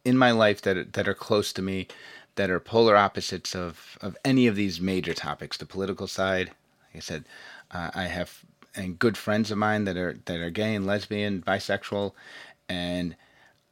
in 0.05 0.17
my 0.19 0.31
life 0.31 0.63
that 0.63 0.95
that 0.95 1.09
are 1.09 1.15
close 1.15 1.53
to 1.53 1.63
me 1.63 1.87
that 2.35 2.51
are 2.51 2.61
polar 2.61 2.97
opposites 2.97 3.55
of, 3.55 3.99
of 4.01 4.17
any 4.25 4.47
of 4.47 4.57
these 4.57 4.81
major 4.81 5.15
topics. 5.15 5.57
The 5.57 5.67
political 5.67 6.07
side, 6.07 6.49
like 6.49 6.97
I 6.97 7.01
said, 7.01 7.25
uh, 7.71 7.91
I 7.95 8.05
have 8.05 8.45
and 8.75 8.99
good 8.99 9.17
friends 9.17 9.51
of 9.51 9.59
mine 9.59 9.85
that 9.85 9.97
are 9.97 10.19
that 10.25 10.41
are 10.41 10.51
gay 10.51 10.75
and 10.75 10.87
lesbian, 10.87 11.43
bisexual, 11.43 12.13
and 12.69 13.17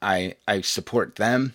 I 0.02 0.35
I 0.47 0.61
support 0.62 1.17
them. 1.17 1.55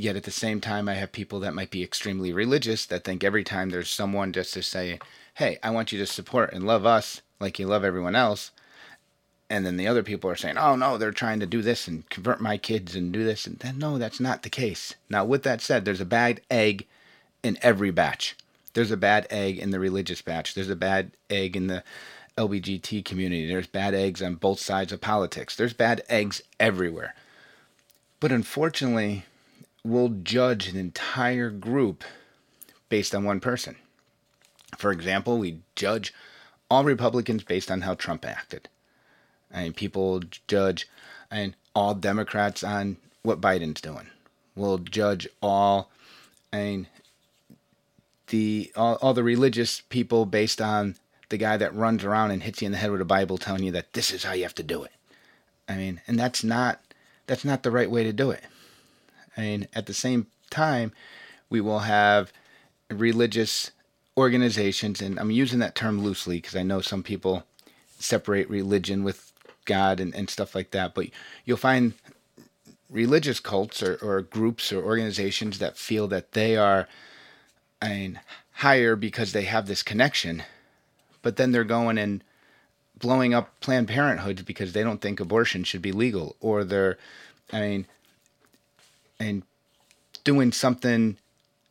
Yet 0.00 0.14
at 0.14 0.22
the 0.22 0.30
same 0.30 0.60
time, 0.60 0.88
I 0.88 0.94
have 0.94 1.10
people 1.10 1.40
that 1.40 1.54
might 1.54 1.72
be 1.72 1.82
extremely 1.82 2.32
religious 2.32 2.86
that 2.86 3.02
think 3.02 3.24
every 3.24 3.42
time 3.42 3.70
there's 3.70 3.90
someone 3.90 4.32
just 4.32 4.54
to 4.54 4.62
say, 4.62 5.00
"Hey, 5.34 5.58
I 5.60 5.70
want 5.70 5.90
you 5.90 5.98
to 5.98 6.06
support 6.06 6.52
and 6.52 6.64
love 6.64 6.86
us 6.86 7.20
like 7.40 7.58
you 7.58 7.66
love 7.66 7.84
everyone 7.84 8.14
else," 8.14 8.52
and 9.50 9.66
then 9.66 9.76
the 9.76 9.88
other 9.88 10.04
people 10.04 10.30
are 10.30 10.36
saying, 10.36 10.56
"Oh 10.56 10.76
no, 10.76 10.98
they're 10.98 11.10
trying 11.10 11.40
to 11.40 11.46
do 11.46 11.62
this 11.62 11.88
and 11.88 12.08
convert 12.10 12.40
my 12.40 12.56
kids 12.58 12.94
and 12.94 13.12
do 13.12 13.24
this," 13.24 13.44
and 13.44 13.58
then 13.58 13.80
no, 13.80 13.98
that's 13.98 14.20
not 14.20 14.44
the 14.44 14.50
case. 14.50 14.94
Now, 15.10 15.24
with 15.24 15.42
that 15.42 15.60
said, 15.60 15.84
there's 15.84 16.00
a 16.00 16.04
bad 16.04 16.42
egg 16.48 16.86
in 17.42 17.58
every 17.60 17.90
batch. 17.90 18.36
There's 18.74 18.92
a 18.92 18.96
bad 18.96 19.26
egg 19.30 19.58
in 19.58 19.70
the 19.70 19.80
religious 19.80 20.22
batch. 20.22 20.54
There's 20.54 20.70
a 20.70 20.76
bad 20.76 21.10
egg 21.28 21.56
in 21.56 21.66
the 21.66 21.82
LBGT 22.36 23.04
community. 23.04 23.48
There's 23.48 23.66
bad 23.66 23.94
eggs 23.94 24.22
on 24.22 24.36
both 24.36 24.60
sides 24.60 24.92
of 24.92 25.00
politics. 25.00 25.56
There's 25.56 25.72
bad 25.72 26.04
eggs 26.08 26.40
everywhere. 26.60 27.16
But 28.20 28.30
unfortunately, 28.30 29.24
we'll 29.88 30.10
judge 30.22 30.68
an 30.68 30.76
entire 30.76 31.50
group 31.50 32.04
based 32.88 33.14
on 33.14 33.24
one 33.24 33.40
person. 33.40 33.76
For 34.76 34.92
example, 34.92 35.38
we 35.38 35.60
judge 35.76 36.12
all 36.70 36.84
Republicans 36.84 37.42
based 37.42 37.70
on 37.70 37.82
how 37.82 37.94
Trump 37.94 38.24
acted. 38.24 38.68
I 39.52 39.64
mean, 39.64 39.72
people 39.72 40.20
judge 40.46 40.88
and 41.30 41.54
all 41.74 41.94
Democrats 41.94 42.62
on 42.62 42.98
what 43.22 43.40
Biden's 43.40 43.80
doing. 43.80 44.08
We'll 44.54 44.78
judge 44.78 45.28
all 45.42 45.90
mean 46.52 46.86
the 48.28 48.72
all, 48.76 48.96
all 48.96 49.14
the 49.14 49.22
religious 49.22 49.82
people 49.88 50.26
based 50.26 50.60
on 50.60 50.96
the 51.28 51.36
guy 51.36 51.56
that 51.56 51.74
runs 51.74 52.04
around 52.04 52.30
and 52.30 52.42
hits 52.42 52.60
you 52.62 52.66
in 52.66 52.72
the 52.72 52.78
head 52.78 52.90
with 52.90 53.00
a 53.00 53.06
Bible 53.06 53.38
telling 53.38 53.62
you 53.62 53.72
that 53.72 53.92
this 53.92 54.12
is 54.12 54.24
how 54.24 54.32
you 54.32 54.42
have 54.42 54.54
to 54.56 54.62
do 54.62 54.82
it. 54.82 54.92
I 55.68 55.76
mean, 55.76 56.00
and 56.06 56.18
that's 56.18 56.42
not 56.42 56.80
that's 57.26 57.44
not 57.44 57.62
the 57.62 57.70
right 57.70 57.90
way 57.90 58.04
to 58.04 58.12
do 58.12 58.30
it. 58.30 58.42
I 59.38 59.42
mean, 59.42 59.68
at 59.74 59.86
the 59.86 59.94
same 59.94 60.26
time, 60.50 60.92
we 61.48 61.62
will 61.62 61.78
have 61.80 62.32
religious 62.90 63.70
organizations, 64.16 65.00
and 65.00 65.18
I'm 65.18 65.30
using 65.30 65.60
that 65.60 65.74
term 65.74 66.02
loosely 66.02 66.38
because 66.38 66.56
I 66.56 66.62
know 66.62 66.82
some 66.82 67.02
people 67.02 67.44
separate 67.98 68.50
religion 68.50 69.02
with 69.02 69.32
God 69.64 70.00
and, 70.00 70.14
and 70.14 70.28
stuff 70.28 70.54
like 70.54 70.72
that, 70.72 70.94
but 70.94 71.06
you'll 71.46 71.56
find 71.56 71.94
religious 72.90 73.40
cults 73.40 73.82
or, 73.82 73.96
or 74.02 74.20
groups 74.20 74.72
or 74.72 74.82
organizations 74.82 75.58
that 75.58 75.78
feel 75.78 76.08
that 76.08 76.32
they 76.32 76.56
are 76.56 76.88
I 77.80 77.88
mean, 77.88 78.20
higher 78.52 78.96
because 78.96 79.32
they 79.32 79.44
have 79.44 79.66
this 79.66 79.82
connection 79.82 80.42
but 81.22 81.36
then 81.36 81.52
they're 81.52 81.64
going 81.64 81.98
and 81.98 82.22
blowing 82.98 83.34
up 83.34 83.60
Planned 83.60 83.88
Parenthood 83.88 84.44
because 84.44 84.72
they 84.72 84.82
don't 84.82 85.00
think 85.00 85.20
abortion 85.20 85.64
should 85.64 85.82
be 85.82 85.92
legal, 85.92 86.36
or 86.40 86.64
they're, 86.64 86.98
I 87.52 87.60
mean, 87.60 87.86
and 89.18 89.42
doing 90.24 90.52
something, 90.52 91.16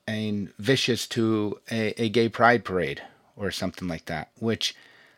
and 0.08 0.54
vicious 0.58 1.06
to 1.08 1.60
a, 1.70 2.02
a 2.02 2.10
gay 2.10 2.30
pride 2.30 2.64
parade 2.64 3.02
or 3.36 3.52
something 3.52 3.88
like 3.88 4.06
that. 4.06 4.30
Which, 4.40 4.76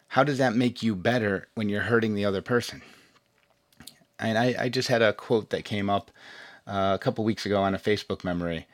how 0.09 0.23
does 0.23 0.39
that 0.39 0.55
make 0.55 0.81
you 0.81 0.95
better 0.95 1.47
when 1.53 1.69
you're 1.69 1.81
hurting 1.81 2.15
the 2.15 2.25
other 2.25 2.41
person? 2.41 2.81
And 4.19 4.37
I, 4.37 4.55
I 4.59 4.69
just 4.69 4.89
had 4.89 5.01
a 5.01 5.13
quote 5.13 5.51
that 5.51 5.63
came 5.63 5.89
up 5.89 6.11
uh, 6.67 6.97
a 6.99 6.99
couple 6.99 7.23
weeks 7.23 7.45
ago 7.45 7.61
on 7.61 7.73
a 7.73 7.79
Facebook 7.79 8.23
memory 8.23 8.67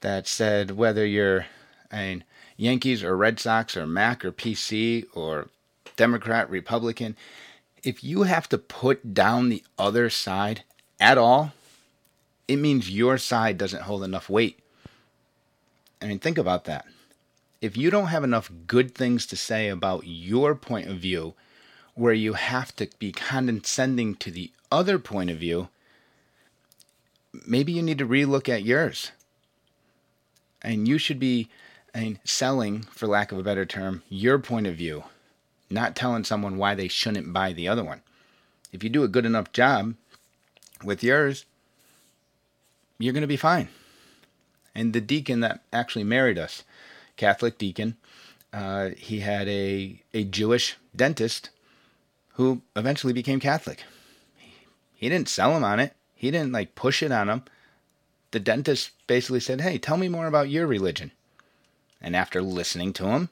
that 0.00 0.28
said 0.28 0.72
whether 0.72 1.04
you're, 1.04 1.46
mean, 1.92 2.24
Yankees 2.56 3.02
or 3.02 3.16
Red 3.16 3.40
Sox 3.40 3.76
or 3.76 3.86
Mac 3.86 4.24
or 4.24 4.32
PC 4.32 5.06
or 5.14 5.48
Democrat, 5.96 6.48
Republican, 6.48 7.16
if 7.82 8.04
you 8.04 8.22
have 8.22 8.48
to 8.50 8.58
put 8.58 9.14
down 9.14 9.48
the 9.48 9.64
other 9.78 10.10
side 10.10 10.62
at 11.00 11.18
all, 11.18 11.52
it 12.48 12.56
means 12.56 12.90
your 12.90 13.18
side 13.18 13.58
doesn't 13.58 13.82
hold 13.82 14.02
enough 14.02 14.28
weight. 14.28 14.58
I 16.02 16.06
mean, 16.06 16.18
think 16.18 16.38
about 16.38 16.64
that. 16.64 16.86
If 17.60 17.76
you 17.76 17.90
don't 17.90 18.06
have 18.06 18.24
enough 18.24 18.50
good 18.66 18.94
things 18.94 19.26
to 19.26 19.36
say 19.36 19.68
about 19.68 20.06
your 20.06 20.54
point 20.54 20.88
of 20.88 20.96
view, 20.98 21.34
where 21.94 22.14
you 22.14 22.34
have 22.34 22.74
to 22.76 22.88
be 22.98 23.12
condescending 23.12 24.14
to 24.16 24.30
the 24.30 24.50
other 24.70 24.98
point 24.98 25.30
of 25.30 25.38
view, 25.38 25.68
maybe 27.46 27.72
you 27.72 27.82
need 27.82 27.98
to 27.98 28.06
relook 28.06 28.48
at 28.48 28.62
yours. 28.62 29.10
And 30.62 30.86
you 30.86 30.98
should 30.98 31.18
be 31.18 31.48
I 31.94 32.00
mean, 32.00 32.18
selling, 32.22 32.82
for 32.82 33.06
lack 33.06 33.32
of 33.32 33.38
a 33.38 33.42
better 33.42 33.66
term, 33.66 34.02
your 34.08 34.38
point 34.38 34.66
of 34.66 34.76
view, 34.76 35.04
not 35.68 35.96
telling 35.96 36.24
someone 36.24 36.56
why 36.56 36.74
they 36.74 36.88
shouldn't 36.88 37.32
buy 37.32 37.52
the 37.52 37.66
other 37.66 37.82
one. 37.82 38.02
If 38.72 38.84
you 38.84 38.90
do 38.90 39.02
a 39.02 39.08
good 39.08 39.26
enough 39.26 39.52
job 39.52 39.94
with 40.84 41.02
yours, 41.02 41.44
you're 42.98 43.12
going 43.12 43.22
to 43.22 43.26
be 43.26 43.36
fine. 43.36 43.68
And 44.74 44.92
the 44.92 45.00
deacon 45.00 45.40
that 45.40 45.62
actually 45.72 46.04
married 46.04 46.38
us, 46.38 46.64
Catholic 47.16 47.58
deacon, 47.58 47.96
uh, 48.52 48.90
he 48.96 49.20
had 49.20 49.48
a, 49.48 50.02
a 50.14 50.24
Jewish 50.24 50.76
dentist 50.94 51.50
who 52.34 52.62
eventually 52.76 53.12
became 53.12 53.40
Catholic. 53.40 53.82
He 54.94 55.08
didn't 55.08 55.28
sell 55.28 55.56
him 55.56 55.64
on 55.64 55.80
it. 55.80 55.94
He 56.14 56.30
didn't 56.30 56.52
like 56.52 56.74
push 56.74 57.02
it 57.02 57.12
on 57.12 57.28
him. 57.28 57.42
The 58.30 58.40
dentist 58.40 58.90
basically 59.06 59.40
said, 59.40 59.60
"Hey, 59.60 59.78
tell 59.78 59.96
me 59.96 60.08
more 60.08 60.26
about 60.26 60.50
your 60.50 60.66
religion." 60.66 61.12
And 62.00 62.14
after 62.14 62.42
listening 62.42 62.92
to 62.94 63.06
him, 63.06 63.28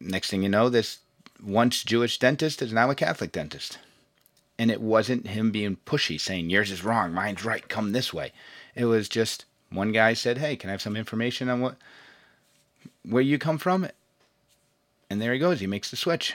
next 0.00 0.30
thing 0.30 0.42
you 0.42 0.48
know, 0.48 0.68
this 0.68 0.98
once 1.42 1.82
Jewish 1.82 2.18
dentist 2.18 2.62
is 2.62 2.72
now 2.72 2.90
a 2.90 2.94
Catholic 2.94 3.32
dentist. 3.32 3.78
And 4.58 4.70
it 4.70 4.80
wasn't 4.80 5.26
him 5.26 5.50
being 5.50 5.78
pushy, 5.84 6.20
saying, 6.20 6.48
yours 6.48 6.70
is 6.70 6.84
wrong, 6.84 7.12
mine's 7.12 7.44
right, 7.44 7.68
come 7.68 7.92
this 7.92 8.14
way. 8.14 8.32
It 8.74 8.84
was 8.84 9.08
just 9.08 9.46
one 9.70 9.90
guy 9.90 10.14
said, 10.14 10.38
hey, 10.38 10.54
can 10.54 10.70
I 10.70 10.72
have 10.72 10.82
some 10.82 10.96
information 10.96 11.48
on 11.48 11.60
what, 11.60 11.76
where 13.02 13.22
you 13.22 13.38
come 13.38 13.58
from? 13.58 13.88
And 15.10 15.20
there 15.20 15.32
he 15.32 15.38
goes, 15.38 15.60
he 15.60 15.66
makes 15.66 15.90
the 15.90 15.96
switch. 15.96 16.34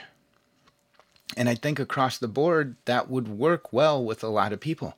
And 1.36 1.48
I 1.48 1.54
think 1.54 1.78
across 1.78 2.18
the 2.18 2.28
board, 2.28 2.76
that 2.84 3.08
would 3.08 3.28
work 3.28 3.72
well 3.72 4.04
with 4.04 4.22
a 4.22 4.28
lot 4.28 4.52
of 4.52 4.60
people. 4.60 4.96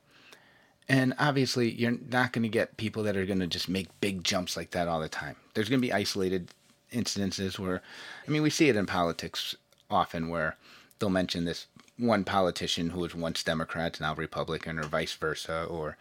And 0.88 1.14
obviously, 1.18 1.70
you're 1.70 1.98
not 2.10 2.32
going 2.32 2.42
to 2.42 2.48
get 2.48 2.76
people 2.76 3.02
that 3.04 3.16
are 3.16 3.26
going 3.26 3.38
to 3.38 3.46
just 3.46 3.68
make 3.68 3.88
big 4.00 4.24
jumps 4.24 4.56
like 4.56 4.72
that 4.72 4.88
all 4.88 5.00
the 5.00 5.08
time. 5.08 5.36
There's 5.54 5.68
going 5.68 5.80
to 5.80 5.86
be 5.86 5.92
isolated 5.92 6.48
incidences 6.92 7.58
where, 7.58 7.82
I 8.26 8.30
mean, 8.30 8.42
we 8.42 8.50
see 8.50 8.68
it 8.68 8.76
in 8.76 8.86
politics 8.86 9.54
often 9.90 10.28
where 10.28 10.56
they'll 10.98 11.10
mention 11.10 11.44
this 11.44 11.66
one 11.98 12.24
politician 12.24 12.90
who 12.90 13.00
was 13.00 13.14
once 13.14 13.42
Democrat, 13.42 14.00
now 14.00 14.14
Republican, 14.14 14.78
or 14.78 14.84
vice 14.84 15.12
versa, 15.14 15.64
or 15.64 15.96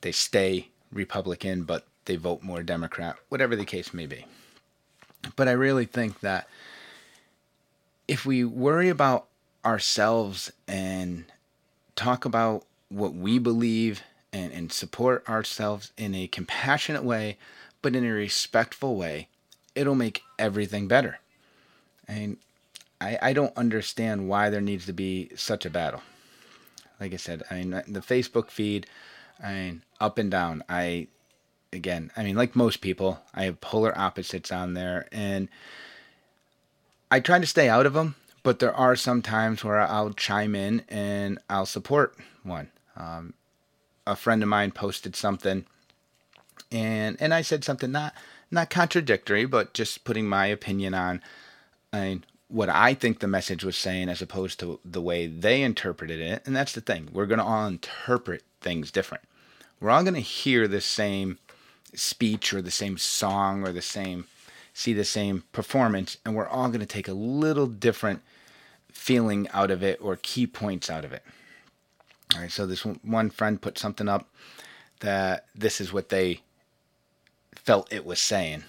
they 0.00 0.12
stay 0.12 0.68
Republican 0.92 1.64
but 1.64 1.86
they 2.04 2.16
vote 2.16 2.42
more 2.42 2.62
Democrat, 2.62 3.16
whatever 3.28 3.56
the 3.56 3.64
case 3.64 3.94
may 3.94 4.06
be. 4.06 4.26
But 5.36 5.48
I 5.48 5.52
really 5.52 5.84
think 5.84 6.20
that 6.20 6.48
if 8.08 8.26
we 8.26 8.44
worry 8.44 8.88
about 8.88 9.26
ourselves 9.64 10.50
and 10.66 11.24
talk 11.94 12.24
about 12.24 12.64
what 12.88 13.14
we 13.14 13.38
believe 13.38 14.02
and, 14.32 14.52
and 14.52 14.72
support 14.72 15.28
ourselves 15.28 15.92
in 15.96 16.14
a 16.14 16.26
compassionate 16.26 17.04
way, 17.04 17.38
but 17.80 17.94
in 17.94 18.04
a 18.04 18.12
respectful 18.12 18.96
way, 18.96 19.28
it'll 19.74 19.94
make 19.94 20.22
everything 20.38 20.88
better. 20.88 21.20
And 22.08 22.36
I, 23.02 23.18
I 23.20 23.32
don't 23.32 23.56
understand 23.56 24.28
why 24.28 24.48
there 24.48 24.60
needs 24.60 24.86
to 24.86 24.92
be 24.92 25.30
such 25.34 25.66
a 25.66 25.70
battle. 25.70 26.02
Like 27.00 27.12
I 27.12 27.16
said, 27.16 27.42
I 27.50 27.56
mean, 27.56 27.70
the 27.70 28.00
Facebook 28.00 28.50
feed, 28.50 28.86
I 29.42 29.52
mean, 29.52 29.82
up 30.00 30.18
and 30.18 30.30
down. 30.30 30.62
I, 30.68 31.08
again, 31.72 32.12
I 32.16 32.22
mean, 32.22 32.36
like 32.36 32.54
most 32.54 32.80
people, 32.80 33.20
I 33.34 33.44
have 33.44 33.60
polar 33.60 33.96
opposites 33.98 34.52
on 34.52 34.74
there, 34.74 35.08
and 35.10 35.48
I 37.10 37.18
try 37.18 37.40
to 37.40 37.46
stay 37.46 37.68
out 37.68 37.86
of 37.86 37.92
them. 37.92 38.14
But 38.44 38.60
there 38.60 38.74
are 38.74 38.96
some 38.96 39.22
times 39.22 39.64
where 39.64 39.80
I'll 39.80 40.12
chime 40.12 40.54
in 40.54 40.82
and 40.88 41.38
I'll 41.48 41.66
support 41.66 42.16
one. 42.42 42.70
Um, 42.96 43.34
a 44.06 44.16
friend 44.16 44.42
of 44.42 44.48
mine 44.48 44.72
posted 44.72 45.14
something, 45.14 45.64
and 46.70 47.16
and 47.20 47.32
I 47.34 47.42
said 47.42 47.64
something 47.64 47.90
not 47.90 48.14
not 48.50 48.70
contradictory, 48.70 49.44
but 49.44 49.74
just 49.74 50.04
putting 50.04 50.28
my 50.28 50.46
opinion 50.46 50.92
on, 50.92 51.22
I 51.92 52.00
mean, 52.00 52.24
what 52.52 52.68
I 52.68 52.92
think 52.92 53.18
the 53.18 53.26
message 53.26 53.64
was 53.64 53.76
saying 53.76 54.10
as 54.10 54.20
opposed 54.20 54.60
to 54.60 54.78
the 54.84 55.00
way 55.00 55.26
they 55.26 55.62
interpreted 55.62 56.20
it. 56.20 56.42
And 56.44 56.54
that's 56.54 56.72
the 56.72 56.82
thing. 56.82 57.08
We're 57.10 57.26
going 57.26 57.38
to 57.38 57.44
all 57.44 57.66
interpret 57.66 58.42
things 58.60 58.90
different. 58.90 59.24
We're 59.80 59.90
all 59.90 60.02
going 60.02 60.14
to 60.14 60.20
hear 60.20 60.68
the 60.68 60.82
same 60.82 61.38
speech 61.94 62.52
or 62.52 62.60
the 62.60 62.70
same 62.70 62.98
song 62.98 63.66
or 63.66 63.72
the 63.72 63.82
same 63.82 64.26
see 64.74 64.94
the 64.94 65.04
same 65.04 65.44
performance 65.52 66.16
and 66.24 66.34
we're 66.34 66.48
all 66.48 66.68
going 66.68 66.80
to 66.80 66.86
take 66.86 67.08
a 67.08 67.12
little 67.12 67.66
different 67.66 68.22
feeling 68.90 69.46
out 69.52 69.70
of 69.70 69.82
it 69.82 69.98
or 70.00 70.16
key 70.16 70.46
points 70.46 70.88
out 70.88 71.04
of 71.04 71.12
it. 71.12 71.22
All 72.34 72.40
right, 72.40 72.50
so 72.50 72.66
this 72.66 72.80
one 72.80 73.28
friend 73.28 73.60
put 73.60 73.78
something 73.78 74.08
up 74.08 74.28
that 75.00 75.46
this 75.54 75.80
is 75.80 75.92
what 75.92 76.08
they 76.08 76.40
felt 77.54 77.92
it 77.92 78.06
was 78.06 78.18
saying. 78.18 78.64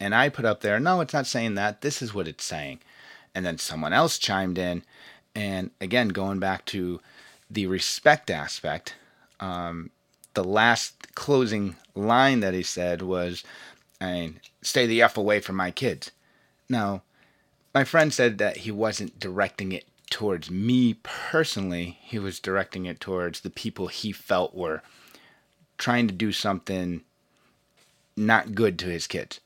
And 0.00 0.14
I 0.14 0.28
put 0.28 0.44
up 0.44 0.60
there, 0.60 0.80
no, 0.80 1.00
it's 1.00 1.14
not 1.14 1.26
saying 1.26 1.54
that. 1.54 1.82
This 1.82 2.02
is 2.02 2.12
what 2.12 2.26
it's 2.26 2.44
saying. 2.44 2.80
And 3.38 3.46
then 3.46 3.58
someone 3.58 3.92
else 3.92 4.18
chimed 4.18 4.58
in. 4.58 4.82
And 5.32 5.70
again, 5.80 6.08
going 6.08 6.40
back 6.40 6.64
to 6.66 6.98
the 7.48 7.68
respect 7.68 8.32
aspect, 8.32 8.96
um, 9.38 9.90
the 10.34 10.42
last 10.42 11.14
closing 11.14 11.76
line 11.94 12.40
that 12.40 12.52
he 12.52 12.64
said 12.64 13.00
was, 13.00 13.44
I 14.00 14.12
mean, 14.12 14.40
stay 14.60 14.86
the 14.86 15.02
F 15.02 15.16
away 15.16 15.38
from 15.38 15.54
my 15.54 15.70
kids. 15.70 16.10
Now, 16.68 17.02
my 17.72 17.84
friend 17.84 18.12
said 18.12 18.38
that 18.38 18.56
he 18.56 18.72
wasn't 18.72 19.20
directing 19.20 19.70
it 19.70 19.84
towards 20.10 20.50
me 20.50 20.94
personally, 21.04 21.96
he 22.02 22.18
was 22.18 22.40
directing 22.40 22.86
it 22.86 22.98
towards 22.98 23.42
the 23.42 23.50
people 23.50 23.86
he 23.86 24.10
felt 24.10 24.52
were 24.52 24.82
trying 25.76 26.08
to 26.08 26.12
do 26.12 26.32
something 26.32 27.02
not 28.16 28.56
good 28.56 28.80
to 28.80 28.86
his 28.86 29.06
kids. 29.06 29.38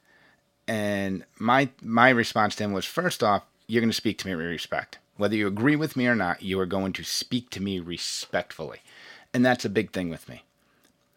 And 0.66 1.26
my 1.38 1.68
my 1.82 2.08
response 2.08 2.56
to 2.56 2.64
him 2.64 2.72
was 2.72 2.86
first 2.86 3.22
off, 3.22 3.42
you're 3.72 3.80
going 3.80 3.88
to 3.88 3.96
speak 3.96 4.18
to 4.18 4.26
me 4.26 4.34
with 4.34 4.44
respect. 4.44 4.98
Whether 5.16 5.34
you 5.34 5.46
agree 5.46 5.76
with 5.76 5.96
me 5.96 6.06
or 6.06 6.14
not, 6.14 6.42
you 6.42 6.60
are 6.60 6.66
going 6.66 6.92
to 6.92 7.04
speak 7.04 7.48
to 7.50 7.62
me 7.62 7.80
respectfully. 7.80 8.80
And 9.32 9.46
that's 9.46 9.64
a 9.64 9.70
big 9.70 9.92
thing 9.92 10.10
with 10.10 10.28
me. 10.28 10.44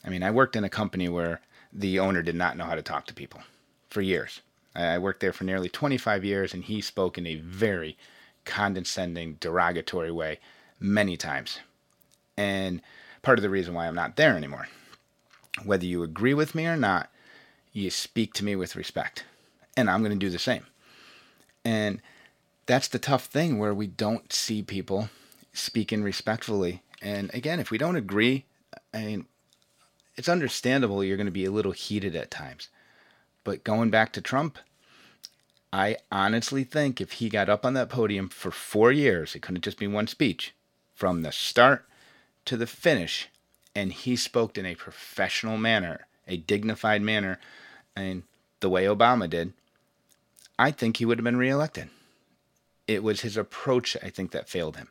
I 0.06 0.10
mean, 0.10 0.24
I 0.24 0.32
worked 0.32 0.56
in 0.56 0.64
a 0.64 0.70
company 0.70 1.10
where 1.10 1.42
the 1.74 2.00
owner 2.00 2.22
did 2.22 2.36
not 2.36 2.56
know 2.56 2.64
how 2.64 2.76
to 2.76 2.82
talk 2.82 3.08
to 3.08 3.14
people 3.14 3.42
for 3.90 4.00
years. 4.00 4.40
I 4.74 4.98
worked 5.00 5.20
there 5.20 5.34
for 5.34 5.44
nearly 5.44 5.68
25 5.68 6.24
years, 6.24 6.54
and 6.54 6.64
he 6.64 6.80
spoke 6.80 7.18
in 7.18 7.28
a 7.28 7.36
very 7.36 7.98
condescending, 8.46 9.36
derogatory 9.42 10.12
way 10.12 10.40
many 10.80 11.18
times. 11.18 11.60
And 12.38 12.82
part 13.22 13.38
of 13.38 13.44
the 13.44 13.50
reason 13.50 13.74
why 13.74 13.86
I'm 13.86 13.96
not 13.96 14.16
there 14.16 14.38
anymore. 14.38 14.70
Whether 15.66 15.88
you 15.88 16.04
agree 16.04 16.34
with 16.34 16.56
me 16.56 16.68
or 16.68 16.78
not, 16.78 17.10
you 17.74 17.90
speak 17.90 18.32
to 18.36 18.46
me 18.46 18.56
with 18.56 18.78
respect. 18.78 19.26
And 19.76 19.90
I'm 19.90 20.00
going 20.00 20.18
to 20.18 20.26
do 20.26 20.30
the 20.30 20.40
same. 20.40 20.66
And 21.66 22.00
that's 22.66 22.88
the 22.88 23.00
tough 23.00 23.26
thing 23.26 23.60
where 23.60 23.74
we 23.74 23.88
don't 23.88 24.32
see 24.34 24.62
people 24.62 25.10
speaking 25.54 26.04
respectfully. 26.04 26.82
And 27.02 27.34
again, 27.34 27.60
if 27.60 27.72
we 27.72 27.78
don't 27.78 27.96
agree, 27.96 28.46
I 28.94 29.06
mean, 29.06 29.26
it's 30.16 30.30
understandable 30.30 31.04
you're 31.04 31.18
going 31.18 31.26
to 31.26 31.32
be 31.32 31.46
a 31.46 31.52
little 31.52 31.72
heated 31.72 32.16
at 32.16 32.32
times. 32.32 32.70
But 33.44 33.64
going 33.64 33.90
back 33.90 34.12
to 34.14 34.22
Trump, 34.22 34.58
I 35.72 35.98
honestly 36.12 36.64
think 36.64 37.00
if 37.00 37.14
he 37.14 37.30
got 37.30 37.50
up 37.50 37.66
on 37.66 37.74
that 37.74 37.90
podium 37.90 38.30
for 38.30 38.50
four 38.50 38.92
years, 38.92 39.36
it 39.36 39.42
couldn't 39.42 39.64
just 39.64 39.78
be 39.78 39.88
one 39.88 40.08
speech, 40.08 40.56
from 40.94 41.22
the 41.22 41.32
start 41.32 41.86
to 42.46 42.56
the 42.56 42.68
finish, 42.68 43.30
and 43.76 43.92
he 43.92 44.16
spoke 44.16 44.58
in 44.58 44.66
a 44.66 44.76
professional 44.76 45.58
manner, 45.58 46.08
a 46.28 46.38
dignified 46.38 47.02
manner, 47.02 47.40
and 47.96 48.24
the 48.62 48.70
way 48.70 48.86
Obama 48.86 49.30
did, 49.30 49.54
I 50.58 50.72
think 50.72 50.98
he 50.98 51.06
would 51.06 51.18
have 51.18 51.26
been 51.26 51.38
reelected. 51.38 51.90
It 52.88 53.04
was 53.04 53.22
his 53.22 53.38
approach, 53.38 53.98
I 54.04 54.10
think, 54.10 54.32
that 54.32 54.50
failed 54.50 54.78
him. 54.78 54.90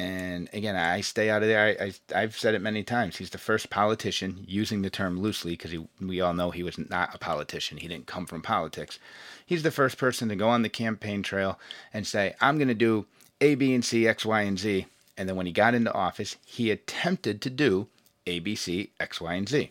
And 0.00 0.48
again, 0.52 0.74
I 0.74 1.00
stay 1.02 1.30
out 1.30 1.42
of 1.42 1.48
there. 1.48 1.76
I, 1.80 1.92
I, 2.14 2.20
have 2.22 2.36
said 2.36 2.54
it 2.54 2.62
many 2.62 2.82
times. 2.82 3.16
He's 3.16 3.30
the 3.30 3.38
first 3.38 3.70
politician, 3.70 4.44
using 4.46 4.82
the 4.82 4.90
term 4.90 5.20
loosely, 5.20 5.52
because 5.52 5.72
we 6.00 6.20
all 6.20 6.34
know 6.34 6.50
he 6.50 6.64
was 6.64 6.78
not 6.78 7.14
a 7.14 7.18
politician. 7.18 7.78
He 7.78 7.86
didn't 7.86 8.08
come 8.08 8.26
from 8.26 8.42
politics. 8.42 8.98
He's 9.46 9.62
the 9.62 9.70
first 9.70 9.96
person 9.96 10.28
to 10.28 10.36
go 10.36 10.48
on 10.48 10.62
the 10.62 10.68
campaign 10.68 11.22
trail 11.22 11.60
and 11.92 12.06
say, 12.06 12.34
I'm 12.40 12.58
going 12.58 12.68
to 12.68 12.74
do 12.74 13.06
A, 13.40 13.54
B, 13.54 13.72
and 13.72 13.84
C, 13.84 14.08
X, 14.08 14.26
Y, 14.26 14.42
and 14.42 14.58
Z. 14.58 14.86
And 15.16 15.28
then 15.28 15.36
when 15.36 15.46
he 15.46 15.52
got 15.52 15.74
into 15.74 15.92
office, 15.92 16.36
he 16.44 16.72
attempted 16.72 17.40
to 17.42 17.50
do 17.50 17.86
A, 18.26 18.40
B, 18.40 18.56
C, 18.56 18.90
X, 18.98 19.20
Y, 19.20 19.32
and 19.32 19.48
Z. 19.48 19.70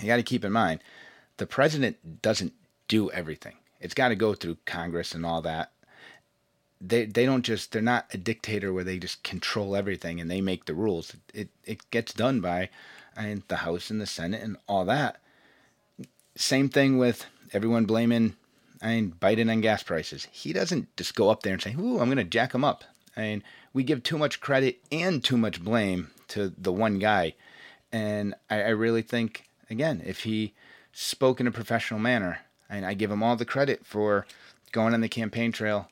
You 0.00 0.06
got 0.06 0.16
to 0.16 0.22
keep 0.22 0.44
in 0.44 0.52
mind, 0.52 0.80
the 1.38 1.46
president 1.46 2.22
doesn't 2.22 2.52
do 2.86 3.10
everything. 3.10 3.54
It's 3.84 3.94
got 3.94 4.08
to 4.08 4.16
go 4.16 4.34
through 4.34 4.58
Congress 4.64 5.14
and 5.14 5.24
all 5.24 5.42
that 5.42 5.70
they 6.86 7.06
they 7.06 7.24
don't 7.24 7.44
just 7.44 7.72
they're 7.72 7.82
not 7.82 8.06
a 8.12 8.18
dictator 8.18 8.72
where 8.72 8.84
they 8.84 8.98
just 8.98 9.22
control 9.22 9.74
everything 9.74 10.20
and 10.20 10.30
they 10.30 10.40
make 10.40 10.66
the 10.66 10.74
rules. 10.74 11.16
It 11.32 11.48
it 11.64 11.90
gets 11.90 12.12
done 12.12 12.40
by 12.40 12.68
I 13.16 13.26
mean, 13.26 13.44
the 13.48 13.56
House 13.56 13.90
and 13.90 14.00
the 14.00 14.06
Senate 14.06 14.42
and 14.42 14.56
all 14.68 14.84
that. 14.86 15.20
Same 16.36 16.68
thing 16.68 16.98
with 16.98 17.26
everyone 17.52 17.86
blaming 17.86 18.36
I 18.82 18.88
mean 18.88 19.14
Biden 19.20 19.50
on 19.50 19.60
gas 19.60 19.82
prices. 19.82 20.28
He 20.30 20.52
doesn't 20.52 20.94
just 20.96 21.14
go 21.14 21.30
up 21.30 21.42
there 21.42 21.54
and 21.54 21.62
say, 21.62 21.74
"Ooh, 21.78 22.00
I'm 22.00 22.08
going 22.08 22.18
to 22.18 22.24
jack 22.24 22.52
them 22.52 22.64
up." 22.64 22.84
I 23.16 23.20
mean, 23.20 23.44
we 23.72 23.84
give 23.84 24.02
too 24.02 24.18
much 24.18 24.40
credit 24.40 24.80
and 24.90 25.22
too 25.22 25.36
much 25.36 25.62
blame 25.62 26.10
to 26.28 26.52
the 26.58 26.72
one 26.72 26.98
guy, 26.98 27.34
and 27.92 28.34
I, 28.50 28.62
I 28.62 28.68
really 28.70 29.02
think 29.02 29.44
again 29.70 30.02
if 30.04 30.24
he 30.24 30.54
spoke 30.92 31.40
in 31.40 31.46
a 31.46 31.52
professional 31.52 32.00
manner, 32.00 32.40
and 32.68 32.84
I 32.84 32.94
give 32.94 33.10
him 33.10 33.22
all 33.22 33.36
the 33.36 33.44
credit 33.44 33.84
for 33.84 34.26
going 34.72 34.94
on 34.94 35.00
the 35.00 35.08
campaign 35.08 35.52
trail 35.52 35.88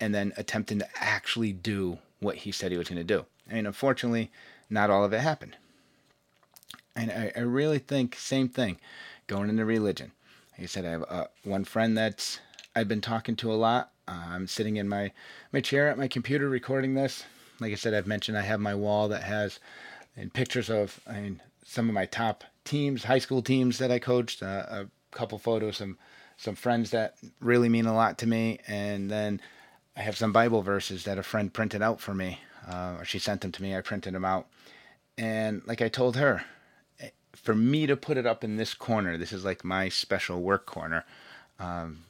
and 0.00 0.14
then 0.14 0.32
attempting 0.36 0.78
to 0.78 0.88
actually 0.96 1.52
do 1.52 1.98
what 2.20 2.36
he 2.36 2.52
said 2.52 2.70
he 2.70 2.78
was 2.78 2.88
going 2.88 2.98
to 2.98 3.04
do. 3.04 3.24
I 3.50 3.54
mean, 3.54 3.66
unfortunately, 3.66 4.30
not 4.68 4.90
all 4.90 5.04
of 5.04 5.12
it 5.12 5.20
happened. 5.20 5.56
And 6.94 7.10
I, 7.10 7.32
I 7.36 7.40
really 7.40 7.78
think 7.78 8.16
same 8.16 8.48
thing, 8.48 8.78
going 9.26 9.48
into 9.48 9.64
religion. 9.64 10.12
Like 10.52 10.64
I 10.64 10.66
said, 10.66 10.84
I 10.84 10.90
have 10.90 11.04
uh, 11.08 11.26
one 11.44 11.64
friend 11.64 11.96
that 11.98 12.40
I've 12.74 12.88
been 12.88 13.00
talking 13.00 13.36
to 13.36 13.52
a 13.52 13.54
lot. 13.54 13.90
Uh, 14.08 14.24
I'm 14.28 14.46
sitting 14.46 14.76
in 14.76 14.88
my 14.88 15.12
my 15.52 15.60
chair 15.60 15.88
at 15.88 15.98
my 15.98 16.08
computer 16.08 16.48
recording 16.48 16.94
this. 16.94 17.24
Like 17.60 17.72
I 17.72 17.76
said, 17.76 17.94
I've 17.94 18.06
mentioned 18.06 18.38
I 18.38 18.42
have 18.42 18.60
my 18.60 18.74
wall 18.74 19.08
that 19.08 19.24
has 19.24 19.58
and 20.16 20.32
pictures 20.32 20.70
of 20.70 21.00
I 21.06 21.20
mean 21.20 21.42
some 21.64 21.88
of 21.88 21.94
my 21.94 22.06
top 22.06 22.44
teams, 22.64 23.04
high 23.04 23.18
school 23.18 23.42
teams 23.42 23.78
that 23.78 23.90
I 23.90 23.98
coached, 23.98 24.42
uh, 24.42 24.64
a 24.68 24.86
couple 25.10 25.38
photos, 25.38 25.78
some 25.78 25.98
some 26.36 26.54
friends 26.54 26.90
that 26.90 27.16
really 27.40 27.68
mean 27.68 27.86
a 27.86 27.94
lot 27.94 28.18
to 28.18 28.26
me, 28.26 28.58
and 28.66 29.10
then 29.10 29.40
I 29.96 30.00
have 30.00 30.16
some 30.16 30.32
Bible 30.32 30.62
verses 30.62 31.04
that 31.04 31.18
a 31.18 31.22
friend 31.22 31.52
printed 31.52 31.82
out 31.82 32.00
for 32.00 32.14
me, 32.14 32.40
uh, 32.68 32.96
or 32.98 33.04
she 33.04 33.18
sent 33.18 33.40
them 33.40 33.52
to 33.52 33.62
me. 33.62 33.76
I 33.76 33.80
printed 33.80 34.14
them 34.14 34.24
out, 34.24 34.46
and 35.16 35.62
like 35.66 35.80
I 35.80 35.88
told 35.88 36.16
her, 36.16 36.44
eh, 37.00 37.10
for 37.32 37.54
me 37.54 37.86
to 37.86 37.96
put 37.96 38.18
it 38.18 38.26
up 38.26 38.44
in 38.44 38.56
this 38.56 38.74
corner, 38.74 39.16
this 39.16 39.32
is 39.32 39.44
like 39.44 39.64
my 39.64 39.88
special 39.88 40.42
work 40.42 40.66
corner. 40.66 41.04
Um, 41.58 42.04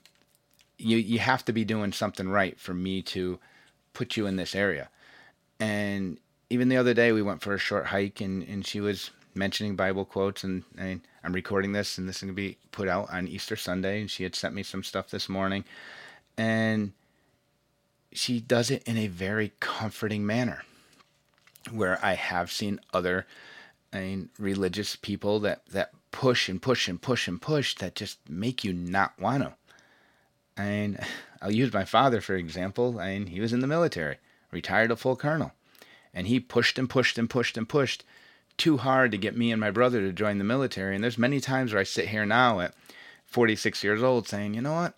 you 0.79 0.97
you 0.97 1.21
have 1.21 1.45
to 1.45 1.53
be 1.53 1.65
doing 1.65 1.93
something 1.93 2.29
right 2.29 2.59
for 2.59 2.75
me 2.75 3.03
to 3.03 3.39
put 3.93 4.17
you 4.17 4.27
in 4.27 4.37
this 4.37 4.55
area. 4.55 4.91
And 5.59 6.19
even 6.51 6.69
the 6.69 6.77
other 6.77 6.95
day, 6.95 7.12
we 7.12 7.23
went 7.23 7.43
for 7.43 7.55
a 7.55 7.59
short 7.59 7.87
hike, 7.87 8.21
and 8.21 8.43
and 8.43 8.67
she 8.67 8.81
was 8.81 9.11
mentioning 9.37 9.77
Bible 9.77 10.05
quotes, 10.05 10.44
and, 10.44 10.64
and 10.77 11.01
I'm 11.22 11.33
recording 11.33 11.72
this, 11.72 11.99
and 11.99 12.09
this 12.09 12.16
is 12.16 12.22
gonna 12.22 12.33
be 12.33 12.57
put 12.72 12.88
out 12.88 13.11
on 13.11 13.29
Easter 13.29 13.57
Sunday. 13.57 14.01
And 14.01 14.11
she 14.11 14.22
had 14.22 14.35
sent 14.35 14.55
me 14.55 14.62
some 14.62 14.83
stuff 14.83 15.11
this 15.11 15.29
morning, 15.29 15.64
and 16.37 16.92
she 18.12 18.40
does 18.40 18.70
it 18.70 18.83
in 18.85 18.96
a 18.96 19.09
very 19.09 19.53
comforting 19.61 20.27
manner. 20.27 20.62
Where 21.72 21.99
I 22.05 22.14
have 22.14 22.53
seen 22.53 22.81
other 22.94 23.27
I 23.92 24.01
mean, 24.01 24.29
religious 24.38 24.96
people 24.96 25.40
that, 25.40 25.66
that 25.70 25.90
push 26.11 26.49
and 26.49 26.61
push 26.61 26.88
and 26.88 27.01
push 27.01 27.29
and 27.29 27.40
push 27.40 27.75
that 27.77 27.94
just 27.94 28.18
make 28.29 28.64
you 28.64 28.72
not 28.72 29.18
want 29.18 29.42
to. 29.42 29.55
I 30.57 30.64
mean, 30.64 30.99
I'll 31.40 31.53
use 31.53 31.72
my 31.72 31.85
father 31.85 32.20
for 32.20 32.35
example. 32.35 32.99
I 32.99 33.18
mean, 33.18 33.27
he 33.29 33.40
was 33.40 33.53
in 33.53 33.61
the 33.61 33.66
military, 33.66 34.16
retired 34.51 34.90
a 34.90 34.96
full 34.96 35.16
colonel, 35.16 35.53
and 36.12 36.27
he 36.27 36.40
pushed 36.40 36.79
and 36.79 36.88
pushed 36.88 37.18
and 37.18 37.29
pushed 37.29 37.57
and 37.57 37.68
pushed 37.68 38.05
too 38.57 38.79
hard 38.79 39.11
to 39.12 39.19
get 39.19 39.37
me 39.37 39.53
and 39.53 39.61
my 39.61 39.71
brother 39.71 40.01
to 40.01 40.12
join 40.12 40.38
the 40.38 40.45
military. 40.45 40.95
And 40.95 41.05
there's 41.05 41.19
many 41.19 41.40
times 41.40 41.73
where 41.73 41.81
I 41.81 41.85
sit 41.85 42.09
here 42.09 42.27
now 42.27 42.61
at 42.61 42.75
46 43.27 43.85
years 43.85 44.03
old 44.03 44.29
saying, 44.29 44.55
you 44.55 44.62
know 44.62 44.75
what? 44.75 44.95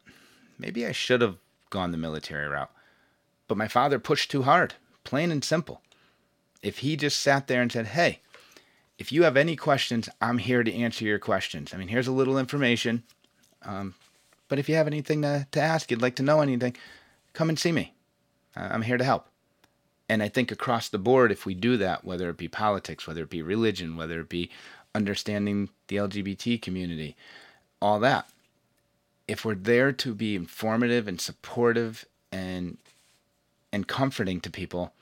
Maybe 0.59 0.87
I 0.87 0.93
should 0.93 1.21
have 1.21 1.37
gone 1.71 1.93
the 1.93 1.99
military 1.99 2.49
route. 2.49 2.71
But 3.47 3.59
my 3.59 3.69
father 3.69 3.99
pushed 3.99 4.31
too 4.31 4.43
hard, 4.43 4.75
plain 5.05 5.31
and 5.31 5.45
simple. 5.45 5.83
If 6.63 6.79
he 6.79 6.97
just 6.97 7.21
sat 7.21 7.47
there 7.47 7.63
and 7.63 7.71
said, 7.73 7.89
hey, 7.89 8.21
if 8.99 9.13
you 9.13 9.23
have 9.23 9.37
any 9.37 9.57
questions, 9.57 10.09
I'm 10.21 10.39
here 10.39 10.65
to 10.65 10.75
answer 10.75 11.05
your 11.05 11.19
questions. 11.19 11.73
I 11.73 11.77
mean, 11.77 11.89
here's 11.89 12.09
a 12.09 12.13
little 12.13 12.39
information. 12.39 13.05
Um, 13.63 13.95
but 14.49 14.59
if 14.59 14.69
you 14.69 14.75
have 14.75 14.87
anything 14.87 15.23
to, 15.23 15.47
to 15.53 15.61
ask, 15.61 15.91
you'd 15.91 16.03
like 16.03 16.17
to 16.17 16.23
know 16.23 16.41
anything, 16.41 16.77
come 17.33 17.49
and 17.49 17.59
see 17.59 17.73
me. 17.73 17.95
I'm 18.57 18.83
here 18.83 18.97
to 18.97 19.05
help. 19.05 19.28
And 20.09 20.23
I 20.23 20.29
think 20.29 20.51
across 20.51 20.89
the 20.89 20.99
board, 20.99 21.31
if 21.31 21.45
we 21.45 21.55
do 21.55 21.77
that, 21.77 22.05
whether 22.05 22.31
it 22.31 22.39
be 22.39 22.49
politics, 22.49 23.07
whether 23.07 23.23
it 23.23 23.31
be 23.31 23.43
religion, 23.43 23.97
whether 23.97 24.21
it 24.21 24.29
be 24.29 24.51
understanding 24.95 25.69
the 25.89 25.97
LGBT 25.97 26.63
community, 26.63 27.15
all 27.81 28.01
that, 28.01 28.29
if 29.27 29.45
we're 29.45 29.55
there 29.55 29.93
to 29.93 30.15
be 30.15 30.35
informative 30.35 31.07
and 31.07 31.21
supportive 31.21 32.07
and 32.33 32.79
and 33.71 33.87
comforting 33.87 34.41
to 34.41 34.51
people, 34.51 34.95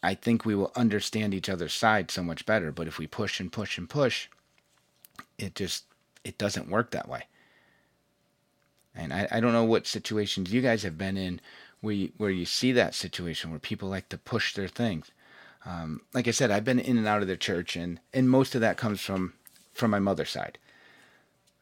I 0.00 0.14
think 0.14 0.44
we 0.44 0.54
will 0.54 0.70
understand 0.76 1.34
each 1.34 1.48
other's 1.48 1.72
side 1.72 2.10
so 2.10 2.22
much 2.22 2.46
better. 2.46 2.70
But 2.70 2.86
if 2.86 2.98
we 2.98 3.08
push 3.08 3.40
and 3.40 3.50
push 3.50 3.76
and 3.76 3.90
push, 3.90 4.28
it 5.38 5.56
just 5.56 5.84
it 6.22 6.38
doesn't 6.38 6.68
work 6.68 6.92
that 6.92 7.08
way. 7.08 7.24
And 8.94 9.12
I, 9.12 9.26
I 9.30 9.40
don't 9.40 9.52
know 9.52 9.64
what 9.64 9.88
situations 9.88 10.52
you 10.52 10.60
guys 10.60 10.84
have 10.84 10.96
been 10.96 11.16
in 11.16 11.40
where 11.84 11.94
you, 11.94 12.12
where 12.16 12.30
you 12.30 12.46
see 12.46 12.72
that 12.72 12.94
situation 12.94 13.50
where 13.50 13.58
people 13.58 13.90
like 13.90 14.08
to 14.08 14.16
push 14.16 14.54
their 14.54 14.68
things. 14.68 15.10
Um, 15.66 16.00
like 16.14 16.26
I 16.26 16.30
said, 16.30 16.50
I've 16.50 16.64
been 16.64 16.78
in 16.78 16.96
and 16.96 17.06
out 17.06 17.20
of 17.20 17.28
the 17.28 17.36
church, 17.36 17.76
and, 17.76 18.00
and 18.12 18.28
most 18.28 18.54
of 18.54 18.62
that 18.62 18.76
comes 18.76 19.00
from 19.00 19.34
from 19.74 19.90
my 19.90 19.98
mother's 19.98 20.30
side. 20.30 20.58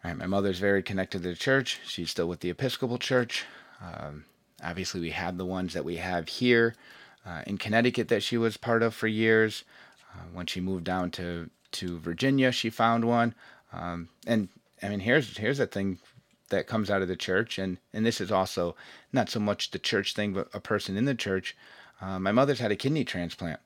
Right, 0.04 0.16
my 0.16 0.26
mother's 0.26 0.58
very 0.58 0.82
connected 0.82 1.22
to 1.22 1.28
the 1.28 1.34
church. 1.34 1.80
She's 1.86 2.10
still 2.10 2.28
with 2.28 2.40
the 2.40 2.50
Episcopal 2.50 2.98
Church. 2.98 3.44
Um, 3.80 4.24
obviously, 4.62 5.00
we 5.00 5.10
had 5.10 5.38
the 5.38 5.46
ones 5.46 5.72
that 5.74 5.84
we 5.84 5.96
have 5.96 6.28
here 6.28 6.74
uh, 7.26 7.42
in 7.46 7.58
Connecticut 7.58 8.08
that 8.08 8.22
she 8.22 8.36
was 8.36 8.56
part 8.56 8.82
of 8.82 8.94
for 8.94 9.06
years. 9.08 9.64
Uh, 10.14 10.24
when 10.32 10.46
she 10.46 10.60
moved 10.60 10.84
down 10.84 11.10
to 11.12 11.50
to 11.72 11.98
Virginia, 11.98 12.52
she 12.52 12.70
found 12.70 13.04
one. 13.04 13.34
Um, 13.72 14.08
and 14.26 14.48
I 14.82 14.88
mean, 14.88 15.00
here's 15.00 15.36
here's 15.36 15.60
a 15.60 15.66
thing 15.66 15.98
that 16.52 16.68
comes 16.68 16.90
out 16.90 17.02
of 17.02 17.08
the 17.08 17.16
church, 17.16 17.58
and 17.58 17.78
and 17.92 18.06
this 18.06 18.20
is 18.20 18.30
also 18.30 18.76
not 19.12 19.28
so 19.28 19.40
much 19.40 19.70
the 19.72 19.78
church 19.78 20.14
thing, 20.14 20.32
but 20.32 20.48
a 20.54 20.60
person 20.60 20.96
in 20.96 21.06
the 21.06 21.14
church. 21.14 21.56
Uh, 22.00 22.18
my 22.18 22.30
mother's 22.30 22.60
had 22.60 22.70
a 22.70 22.76
kidney 22.76 23.04
transplant. 23.04 23.58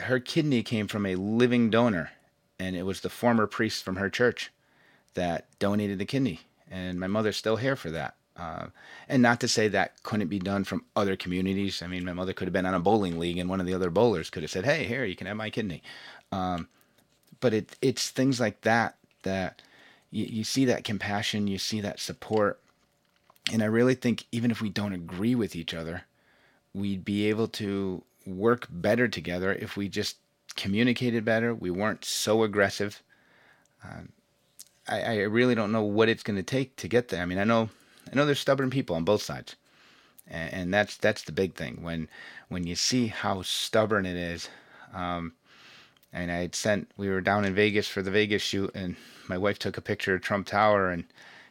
Her 0.00 0.18
kidney 0.18 0.62
came 0.62 0.88
from 0.88 1.06
a 1.06 1.14
living 1.14 1.70
donor, 1.70 2.10
and 2.58 2.74
it 2.74 2.82
was 2.82 3.00
the 3.00 3.10
former 3.10 3.46
priest 3.46 3.84
from 3.84 3.96
her 3.96 4.10
church 4.10 4.50
that 5.14 5.46
donated 5.60 5.98
the 5.98 6.04
kidney, 6.04 6.40
and 6.68 6.98
my 6.98 7.06
mother's 7.06 7.36
still 7.36 7.56
here 7.56 7.76
for 7.76 7.90
that. 7.92 8.16
Uh, 8.36 8.66
and 9.08 9.22
not 9.22 9.38
to 9.40 9.46
say 9.46 9.68
that 9.68 10.02
couldn't 10.02 10.26
be 10.26 10.40
done 10.40 10.64
from 10.64 10.84
other 10.96 11.14
communities. 11.14 11.82
I 11.82 11.86
mean, 11.86 12.04
my 12.04 12.12
mother 12.12 12.32
could 12.32 12.48
have 12.48 12.52
been 12.52 12.66
on 12.66 12.74
a 12.74 12.80
bowling 12.80 13.16
league, 13.18 13.38
and 13.38 13.48
one 13.48 13.60
of 13.60 13.66
the 13.66 13.74
other 13.74 13.90
bowlers 13.90 14.30
could 14.30 14.42
have 14.42 14.50
said, 14.50 14.64
"Hey, 14.64 14.84
here, 14.84 15.04
you 15.04 15.14
can 15.14 15.28
have 15.28 15.36
my 15.36 15.50
kidney." 15.50 15.82
Um, 16.32 16.68
but 17.40 17.54
it 17.54 17.76
it's 17.80 18.10
things 18.10 18.40
like 18.40 18.62
that 18.62 18.96
that 19.22 19.62
you, 20.14 20.26
you 20.26 20.44
see 20.44 20.64
that 20.66 20.84
compassion, 20.84 21.48
you 21.48 21.58
see 21.58 21.80
that 21.80 21.98
support, 21.98 22.60
and 23.52 23.62
I 23.62 23.66
really 23.66 23.94
think 23.94 24.24
even 24.30 24.50
if 24.50 24.62
we 24.62 24.70
don't 24.70 24.92
agree 24.92 25.34
with 25.34 25.56
each 25.56 25.74
other, 25.74 26.04
we'd 26.72 27.04
be 27.04 27.28
able 27.28 27.48
to 27.48 28.02
work 28.24 28.68
better 28.70 29.08
together 29.08 29.52
if 29.52 29.76
we 29.76 29.88
just 29.88 30.16
communicated 30.54 31.24
better. 31.24 31.54
We 31.54 31.70
weren't 31.70 32.04
so 32.04 32.44
aggressive. 32.44 33.02
Um, 33.82 34.10
I, 34.88 35.02
I 35.02 35.16
really 35.22 35.54
don't 35.54 35.72
know 35.72 35.82
what 35.82 36.08
it's 36.08 36.22
going 36.22 36.36
to 36.36 36.42
take 36.42 36.76
to 36.76 36.88
get 36.88 37.08
there. 37.08 37.20
I 37.20 37.26
mean, 37.26 37.38
I 37.38 37.44
know 37.44 37.68
I 38.10 38.14
know 38.14 38.24
there's 38.24 38.38
stubborn 38.38 38.70
people 38.70 38.96
on 38.96 39.04
both 39.04 39.22
sides, 39.22 39.56
and, 40.28 40.52
and 40.52 40.74
that's 40.74 40.96
that's 40.96 41.22
the 41.22 41.32
big 41.32 41.54
thing. 41.54 41.82
When 41.82 42.08
when 42.48 42.66
you 42.66 42.76
see 42.76 43.08
how 43.08 43.42
stubborn 43.42 44.06
it 44.06 44.16
is, 44.16 44.48
um, 44.94 45.32
and 46.14 46.30
I 46.30 46.36
had 46.36 46.54
sent 46.54 46.90
we 46.96 47.08
were 47.08 47.20
down 47.20 47.44
in 47.44 47.54
Vegas 47.54 47.88
for 47.88 48.00
the 48.00 48.10
Vegas 48.10 48.40
shoot, 48.40 48.70
and 48.74 48.96
my 49.28 49.36
wife 49.36 49.58
took 49.58 49.76
a 49.76 49.82
picture 49.82 50.14
of 50.14 50.22
Trump 50.22 50.46
Tower 50.46 50.88
and 50.88 51.04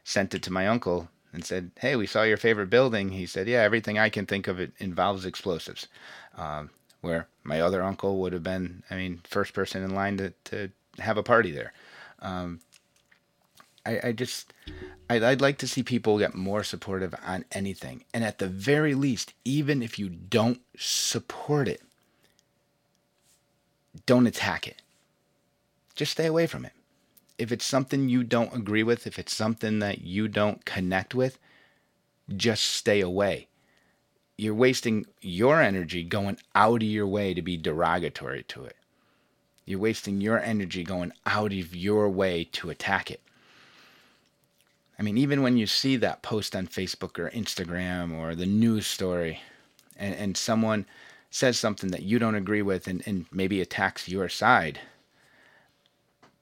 sent 0.04 0.34
it 0.34 0.42
to 0.44 0.54
my 0.54 0.68
uncle 0.68 1.10
and 1.34 1.46
said, 1.46 1.72
"Hey, 1.80 1.96
we 1.96 2.08
saw 2.08 2.24
your 2.24 2.38
favorite 2.38 2.70
building." 2.70 3.10
He 3.10 3.26
said, 3.26 3.48
"Yeah, 3.48 3.62
everything 3.62 4.00
I 4.00 4.10
can 4.10 4.26
think 4.26 4.48
of 4.48 4.60
it 4.60 4.72
involves 4.80 5.26
explosives." 5.26 5.88
Um, 6.38 6.72
where 7.02 7.28
my 7.44 7.60
other 7.60 7.84
uncle 7.84 8.22
would 8.22 8.32
have 8.32 8.44
been, 8.44 8.84
I 8.90 8.96
mean, 8.96 9.22
first 9.26 9.54
person 9.54 9.84
in 9.84 9.94
line 9.94 10.18
to 10.18 10.34
to 10.46 10.72
have 11.00 11.18
a 11.18 11.24
party 11.24 11.52
there. 11.52 11.74
Um, 12.20 12.62
I, 13.86 14.00
I 14.06 14.12
just 14.14 14.54
I'd, 15.10 15.24
I'd 15.24 15.42
like 15.42 15.58
to 15.60 15.68
see 15.68 15.84
people 15.84 16.18
get 16.18 16.36
more 16.36 16.64
supportive 16.64 17.14
on 17.26 17.46
anything 17.52 18.06
and 18.14 18.24
at 18.24 18.40
the 18.40 18.48
very 18.48 18.96
least 18.96 19.34
even 19.44 19.84
if 19.84 20.00
you 20.00 20.10
don't 20.10 20.62
support 20.78 21.68
it 21.68 21.82
don't 24.06 24.28
attack 24.28 24.68
it. 24.68 24.82
Just 25.96 26.14
stay 26.14 26.26
away 26.26 26.48
from 26.48 26.66
it. 26.66 26.74
If 27.38 27.52
it's 27.52 27.66
something 27.66 28.10
you 28.10 28.24
don't 28.24 28.56
agree 28.56 28.84
with 28.84 29.08
if 29.08 29.18
it's 29.18 29.34
something 29.34 29.80
that 29.80 30.02
you 30.02 30.28
don't 30.28 30.66
connect 30.66 31.14
with 31.16 31.38
just 32.36 32.64
stay 32.64 33.02
away. 33.02 33.48
You're 34.38 34.56
wasting 34.56 35.06
your 35.22 35.62
energy 35.62 36.04
going 36.04 36.38
out 36.56 36.82
of 36.82 36.88
your 36.88 37.08
way 37.08 37.34
to 37.34 37.42
be 37.42 37.58
derogatory 37.58 38.44
to 38.44 38.66
it. 38.66 38.76
You're 39.66 39.80
wasting 39.80 40.22
your 40.22 40.40
energy 40.40 40.84
going 40.84 41.14
out 41.26 41.54
of 41.54 41.76
your 41.76 42.10
way 42.10 42.46
to 42.54 42.70
attack 42.70 43.12
it. 43.12 43.22
I 44.98 45.04
mean, 45.04 45.18
even 45.18 45.42
when 45.42 45.58
you 45.58 45.68
see 45.68 45.96
that 45.98 46.22
post 46.22 46.56
on 46.56 46.68
Facebook 46.68 47.18
or 47.20 47.30
Instagram 47.32 48.18
or 48.18 48.36
the 48.36 48.46
news 48.46 48.88
story, 48.88 49.42
and, 49.96 50.14
and 50.16 50.38
someone 50.38 50.86
says 51.34 51.58
something 51.58 51.90
that 51.90 52.04
you 52.04 52.20
don't 52.20 52.36
agree 52.36 52.62
with 52.62 52.88
and, 52.88 53.02
and 53.08 53.26
maybe 53.32 53.60
attacks 53.60 54.08
your 54.08 54.30
side, 54.30 54.80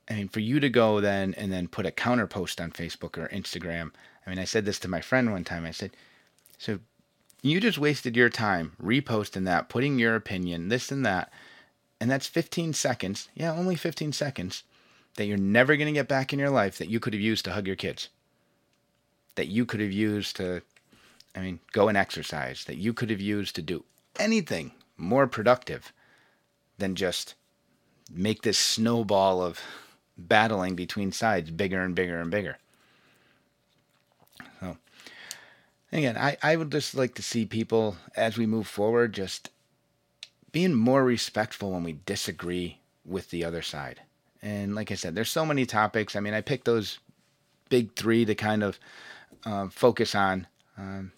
I 0.09 0.15
mean, 0.15 0.27
for 0.27 0.41
you 0.41 0.59
to 0.59 0.69
go 0.69 0.99
then 0.99 1.33
and 1.35 1.51
then 1.51 1.69
put 1.69 1.85
a 1.85 1.91
counter 1.91 2.27
post 2.27 2.59
on 2.59 2.71
Facebook 2.71 3.17
or 3.17 3.29
Instagram. 3.29 3.91
I 4.25 4.29
mean, 4.29 4.39
I 4.39 4.43
said 4.43 4.65
this 4.65 4.79
to 4.79 4.89
my 4.89 4.99
friend 4.99 5.31
one 5.31 5.45
time. 5.45 5.65
I 5.65 5.71
said, 5.71 5.91
so 6.57 6.79
you 7.41 7.61
just 7.61 7.77
wasted 7.77 8.17
your 8.17 8.29
time 8.29 8.73
reposting 8.81 9.45
that, 9.45 9.69
putting 9.69 9.97
your 9.97 10.15
opinion, 10.15 10.67
this 10.67 10.91
and 10.91 11.05
that. 11.05 11.31
And 12.01 12.11
that's 12.11 12.27
15 12.27 12.73
seconds. 12.73 13.29
Yeah, 13.33 13.53
only 13.53 13.75
15 13.75 14.11
seconds 14.11 14.63
that 15.15 15.25
you're 15.25 15.37
never 15.37 15.77
going 15.77 15.87
to 15.87 15.97
get 15.97 16.07
back 16.07 16.33
in 16.33 16.39
your 16.39 16.49
life 16.49 16.77
that 16.79 16.89
you 16.89 16.99
could 16.99 17.13
have 17.13 17.21
used 17.21 17.45
to 17.45 17.53
hug 17.53 17.67
your 17.67 17.75
kids 17.75 18.09
that 19.35 19.47
you 19.47 19.65
could 19.65 19.79
have 19.79 19.91
used 19.91 20.35
to, 20.35 20.61
I 21.35 21.39
mean, 21.39 21.59
go 21.71 21.87
and 21.87 21.97
exercise, 21.97 22.65
that 22.65 22.77
you 22.77 22.93
could 22.93 23.09
have 23.09 23.21
used 23.21 23.55
to 23.55 23.61
do 23.61 23.83
anything 24.19 24.71
more 25.01 25.27
productive 25.27 25.91
than 26.77 26.95
just 26.95 27.35
make 28.13 28.41
this 28.41 28.57
snowball 28.57 29.41
of 29.41 29.59
battling 30.17 30.75
between 30.75 31.11
sides 31.11 31.49
bigger 31.49 31.81
and 31.81 31.95
bigger 31.95 32.19
and 32.19 32.31
bigger. 32.31 32.57
So, 34.59 34.77
again, 35.91 36.17
I, 36.17 36.37
I 36.41 36.55
would 36.55 36.71
just 36.71 36.95
like 36.95 37.15
to 37.15 37.23
see 37.23 37.45
people 37.45 37.97
as 38.15 38.37
we 38.37 38.45
move 38.45 38.67
forward 38.67 39.13
just 39.13 39.49
being 40.51 40.73
more 40.73 41.03
respectful 41.03 41.71
when 41.71 41.83
we 41.83 41.99
disagree 42.05 42.79
with 43.05 43.29
the 43.29 43.43
other 43.43 43.61
side. 43.61 44.01
And 44.41 44.75
like 44.75 44.91
I 44.91 44.95
said, 44.95 45.15
there's 45.15 45.31
so 45.31 45.45
many 45.45 45.65
topics. 45.65 46.15
I 46.15 46.19
mean, 46.19 46.33
I 46.33 46.41
picked 46.41 46.65
those 46.65 46.99
big 47.69 47.95
three 47.95 48.25
to 48.25 48.35
kind 48.35 48.63
of 48.63 48.79
uh, 49.45 49.69
focus 49.69 50.13
on. 50.15 50.47
Um, 50.77 51.11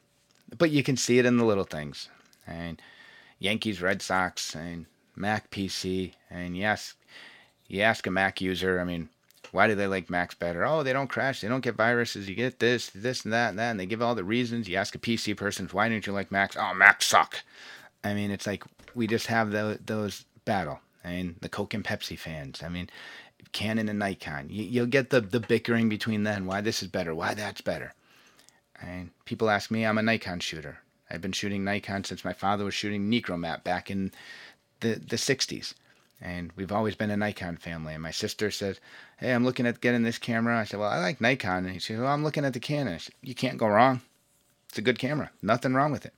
but 0.57 0.71
you 0.71 0.83
can 0.83 0.97
see 0.97 1.19
it 1.19 1.25
in 1.25 1.37
the 1.37 1.45
little 1.45 1.63
things. 1.63 2.09
And 2.45 2.81
Yankees, 3.43 3.81
Red 3.81 4.01
Sox, 4.01 4.55
and 4.55 4.85
Mac 5.17 5.51
PC. 5.51 6.13
And 6.29 6.55
yes, 6.55 6.93
you 7.67 7.81
ask 7.81 8.07
a 8.07 8.11
Mac 8.11 8.39
user, 8.39 8.79
I 8.79 8.85
mean, 8.85 9.09
why 9.51 9.67
do 9.67 9.75
they 9.75 9.85
like 9.85 10.09
Macs 10.09 10.33
better? 10.33 10.65
Oh, 10.65 10.81
they 10.81 10.93
don't 10.93 11.09
crash, 11.09 11.41
they 11.41 11.49
don't 11.49 11.63
get 11.63 11.75
viruses, 11.75 12.29
you 12.29 12.35
get 12.35 12.59
this, 12.59 12.89
this, 12.91 13.25
and 13.25 13.33
that, 13.33 13.49
and 13.49 13.59
that. 13.59 13.71
And 13.71 13.79
they 13.79 13.85
give 13.85 14.01
all 14.01 14.15
the 14.15 14.23
reasons. 14.23 14.69
You 14.69 14.77
ask 14.77 14.95
a 14.95 14.99
PC 14.99 15.35
person, 15.35 15.67
why 15.73 15.89
don't 15.89 16.07
you 16.07 16.13
like 16.13 16.31
Macs? 16.31 16.55
Oh, 16.57 16.73
Macs 16.73 17.05
suck. 17.05 17.43
I 18.01 18.13
mean, 18.13 18.31
it's 18.31 18.47
like 18.47 18.63
we 18.95 19.07
just 19.07 19.27
have 19.27 19.51
the, 19.51 19.77
those 19.85 20.23
battle. 20.45 20.79
I 21.03 21.09
mean, 21.09 21.35
the 21.41 21.49
Coke 21.49 21.73
and 21.73 21.83
Pepsi 21.83 22.17
fans. 22.17 22.63
I 22.63 22.69
mean, 22.69 22.89
Canon 23.51 23.89
and 23.89 23.99
Nikon. 23.99 24.47
You, 24.49 24.81
will 24.81 24.87
get 24.87 25.09
the, 25.09 25.19
the 25.19 25.41
bickering 25.41 25.89
between 25.89 26.23
them. 26.23 26.45
Why 26.45 26.61
this 26.61 26.81
is 26.81 26.87
better? 26.87 27.13
Why 27.13 27.33
that's 27.33 27.59
better? 27.59 27.93
And 28.81 29.11
people 29.25 29.49
ask 29.49 29.69
me, 29.69 29.85
I'm 29.85 29.97
a 29.97 30.01
Nikon 30.01 30.39
shooter. 30.39 30.79
I've 31.13 31.21
been 31.21 31.31
shooting 31.31 31.63
Nikon 31.63 32.03
since 32.03 32.25
my 32.25 32.33
father 32.33 32.65
was 32.65 32.73
shooting 32.73 33.09
Nikkormat 33.09 33.63
back 33.63 33.91
in 33.91 34.11
the, 34.79 34.95
the 34.95 35.15
60s. 35.15 35.73
And 36.19 36.51
we've 36.55 36.71
always 36.71 36.95
been 36.95 37.11
a 37.11 37.17
Nikon 37.17 37.57
family. 37.57 37.93
And 37.93 38.01
my 38.01 38.11
sister 38.11 38.49
says, 38.49 38.79
Hey, 39.17 39.33
I'm 39.33 39.45
looking 39.45 39.67
at 39.67 39.81
getting 39.81 40.03
this 40.03 40.17
camera. 40.17 40.59
I 40.59 40.63
said, 40.63 40.79
Well, 40.79 40.89
I 40.89 40.99
like 40.99 41.21
Nikon. 41.21 41.65
And 41.65 41.73
he 41.73 41.79
said, 41.79 41.99
Well, 41.99 42.07
I'm 42.07 42.23
looking 42.23 42.45
at 42.45 42.53
the 42.53 42.59
Canon. 42.59 42.99
Said, 42.99 43.13
you 43.21 43.35
can't 43.35 43.57
go 43.57 43.67
wrong. 43.67 44.01
It's 44.69 44.77
a 44.77 44.81
good 44.81 44.97
camera. 44.97 45.29
Nothing 45.41 45.73
wrong 45.73 45.91
with 45.91 46.05
it. 46.05 46.13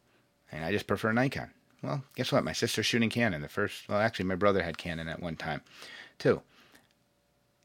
And 0.52 0.64
I 0.64 0.72
just 0.72 0.88
prefer 0.88 1.12
Nikon. 1.12 1.50
Well, 1.82 2.04
guess 2.16 2.32
what? 2.32 2.44
My 2.44 2.54
sister's 2.54 2.86
shooting 2.86 3.10
Canon. 3.10 3.42
The 3.42 3.50
first, 3.50 3.90
well, 3.90 4.00
actually, 4.00 4.26
my 4.26 4.36
brother 4.36 4.64
had 4.64 4.78
Canon 4.78 5.08
at 5.08 5.22
one 5.22 5.36
time, 5.36 5.62
too. 6.18 6.42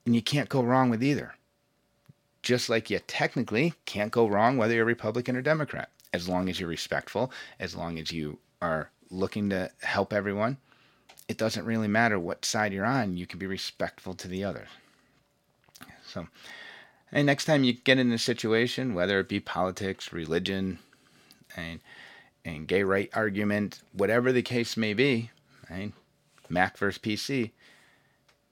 And 0.04 0.14
you 0.14 0.22
can't 0.22 0.48
go 0.48 0.62
wrong 0.62 0.90
with 0.90 1.02
either 1.02 1.34
just 2.42 2.68
like 2.68 2.90
you 2.90 2.98
technically 3.06 3.74
can't 3.84 4.12
go 4.12 4.26
wrong 4.26 4.56
whether 4.56 4.74
you're 4.74 4.84
Republican 4.84 5.36
or 5.36 5.42
Democrat, 5.42 5.90
as 6.12 6.28
long 6.28 6.48
as 6.48 6.58
you're 6.58 6.68
respectful, 6.68 7.32
as 7.58 7.74
long 7.74 7.98
as 7.98 8.12
you 8.12 8.38
are 8.60 8.90
looking 9.10 9.50
to 9.50 9.70
help 9.82 10.12
everyone. 10.12 10.58
It 11.28 11.38
doesn't 11.38 11.64
really 11.64 11.88
matter 11.88 12.18
what 12.18 12.44
side 12.44 12.72
you're 12.72 12.84
on, 12.84 13.16
you 13.16 13.26
can 13.26 13.38
be 13.38 13.46
respectful 13.46 14.14
to 14.14 14.28
the 14.28 14.44
others. 14.44 14.68
So, 16.06 16.26
and 17.12 17.26
next 17.26 17.44
time 17.44 17.64
you 17.64 17.72
get 17.72 17.98
in 17.98 18.10
a 18.12 18.18
situation, 18.18 18.94
whether 18.94 19.20
it 19.20 19.28
be 19.28 19.40
politics, 19.40 20.12
religion, 20.12 20.78
and 21.56 21.80
and 22.44 22.66
gay 22.66 22.82
right 22.82 23.10
argument, 23.12 23.80
whatever 23.92 24.32
the 24.32 24.42
case 24.42 24.76
may 24.76 24.94
be, 24.94 25.30
right? 25.70 25.92
Mac 26.48 26.78
versus 26.78 27.00
PC, 27.00 27.50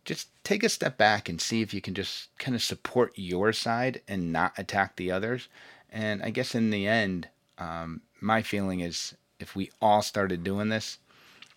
just 0.04 0.28
take 0.44 0.62
a 0.62 0.68
step 0.68 0.96
back 0.98 1.28
and 1.28 1.40
see 1.40 1.62
if 1.62 1.74
you 1.74 1.80
can 1.80 1.94
just 1.94 2.28
kind 2.38 2.54
of 2.54 2.62
support 2.62 3.12
your 3.16 3.52
side 3.52 4.02
and 4.06 4.32
not 4.32 4.58
attack 4.58 4.96
the 4.96 5.10
others. 5.10 5.48
And 5.90 6.22
I 6.22 6.30
guess 6.30 6.54
in 6.54 6.70
the 6.70 6.86
end, 6.86 7.28
um, 7.58 8.02
my 8.20 8.42
feeling 8.42 8.80
is 8.80 9.14
if 9.38 9.54
we 9.54 9.70
all 9.80 10.02
started 10.02 10.44
doing 10.44 10.68
this, 10.68 10.98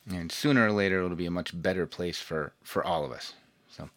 and 0.09 0.31
sooner 0.31 0.67
or 0.67 0.71
later 0.71 1.03
it'll 1.03 1.15
be 1.15 1.25
a 1.25 1.31
much 1.31 1.59
better 1.59 1.85
place 1.85 2.19
for 2.19 2.53
for 2.63 2.83
all 2.83 3.05
of 3.05 3.11
us. 3.11 3.33
So, 3.69 3.89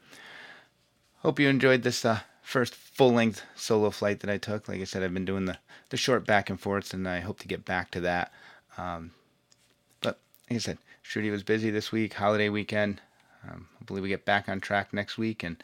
hope 1.19 1.39
you 1.39 1.49
enjoyed 1.49 1.83
this 1.83 2.05
uh, 2.05 2.21
first 2.43 2.75
full 2.75 3.13
length 3.13 3.43
solo 3.55 3.91
flight 3.91 4.21
that 4.21 4.31
I 4.31 4.39
took. 4.39 4.69
Like 4.69 4.81
I 4.81 4.85
said, 4.85 5.03
I've 5.03 5.15
been 5.15 5.25
doing 5.25 5.47
the 5.47 5.59
the 5.91 5.97
short 5.97 6.27
back 6.27 6.51
and 6.51 6.61
forths, 6.61 6.95
and 6.95 7.09
I 7.09 7.21
hope 7.21 7.39
to 7.41 7.49
get 7.49 7.65
back 7.65 7.91
to 7.93 8.01
that. 8.01 8.33
Um, 8.77 9.13
but 10.01 10.19
like 10.49 10.57
I 10.57 10.61
said, 10.61 10.79
Shruti 11.05 11.31
was 11.31 11.43
busy 11.43 11.71
this 11.71 11.93
week, 11.93 12.15
holiday 12.15 12.49
weekend. 12.49 13.01
Um, 13.49 13.69
hopefully, 13.79 14.01
we 14.01 14.09
get 14.09 14.25
back 14.25 14.49
on 14.49 14.61
track 14.61 14.93
next 14.93 15.19
week, 15.19 15.43
and 15.43 15.63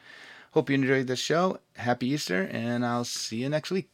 hope 0.53 0.69
you 0.69 0.75
enjoyed 0.75 1.07
this 1.07 1.19
show. 1.19 1.59
Happy 1.77 2.09
Easter, 2.09 2.49
and 2.51 2.85
I'll 2.85 3.05
see 3.05 3.37
you 3.43 3.49
next 3.49 3.71
week. 3.71 3.91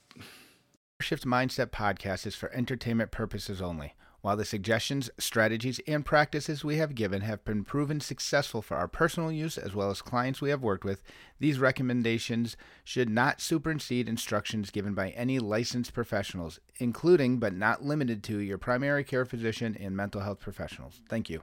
Shift 1.00 1.24
Mindset 1.24 1.66
podcast 1.66 2.26
is 2.26 2.34
for 2.34 2.50
entertainment 2.52 3.10
purposes 3.10 3.60
only. 3.60 3.94
While 4.22 4.36
the 4.36 4.44
suggestions, 4.44 5.08
strategies, 5.18 5.78
and 5.86 6.04
practices 6.04 6.64
we 6.64 6.78
have 6.78 6.96
given 6.96 7.20
have 7.20 7.44
been 7.44 7.62
proven 7.62 8.00
successful 8.00 8.60
for 8.60 8.76
our 8.76 8.88
personal 8.88 9.30
use 9.30 9.56
as 9.56 9.72
well 9.72 9.90
as 9.90 10.02
clients 10.02 10.40
we 10.40 10.50
have 10.50 10.62
worked 10.62 10.84
with, 10.84 11.02
these 11.38 11.60
recommendations 11.60 12.56
should 12.82 13.08
not 13.08 13.40
supersede 13.40 14.08
instructions 14.08 14.70
given 14.70 14.94
by 14.94 15.10
any 15.10 15.38
licensed 15.38 15.92
professionals, 15.92 16.58
including 16.80 17.38
but 17.38 17.54
not 17.54 17.84
limited 17.84 18.24
to 18.24 18.38
your 18.38 18.58
primary 18.58 19.04
care 19.04 19.24
physician 19.24 19.76
and 19.78 19.96
mental 19.96 20.22
health 20.22 20.40
professionals. 20.40 21.02
Thank 21.08 21.30
you. 21.30 21.42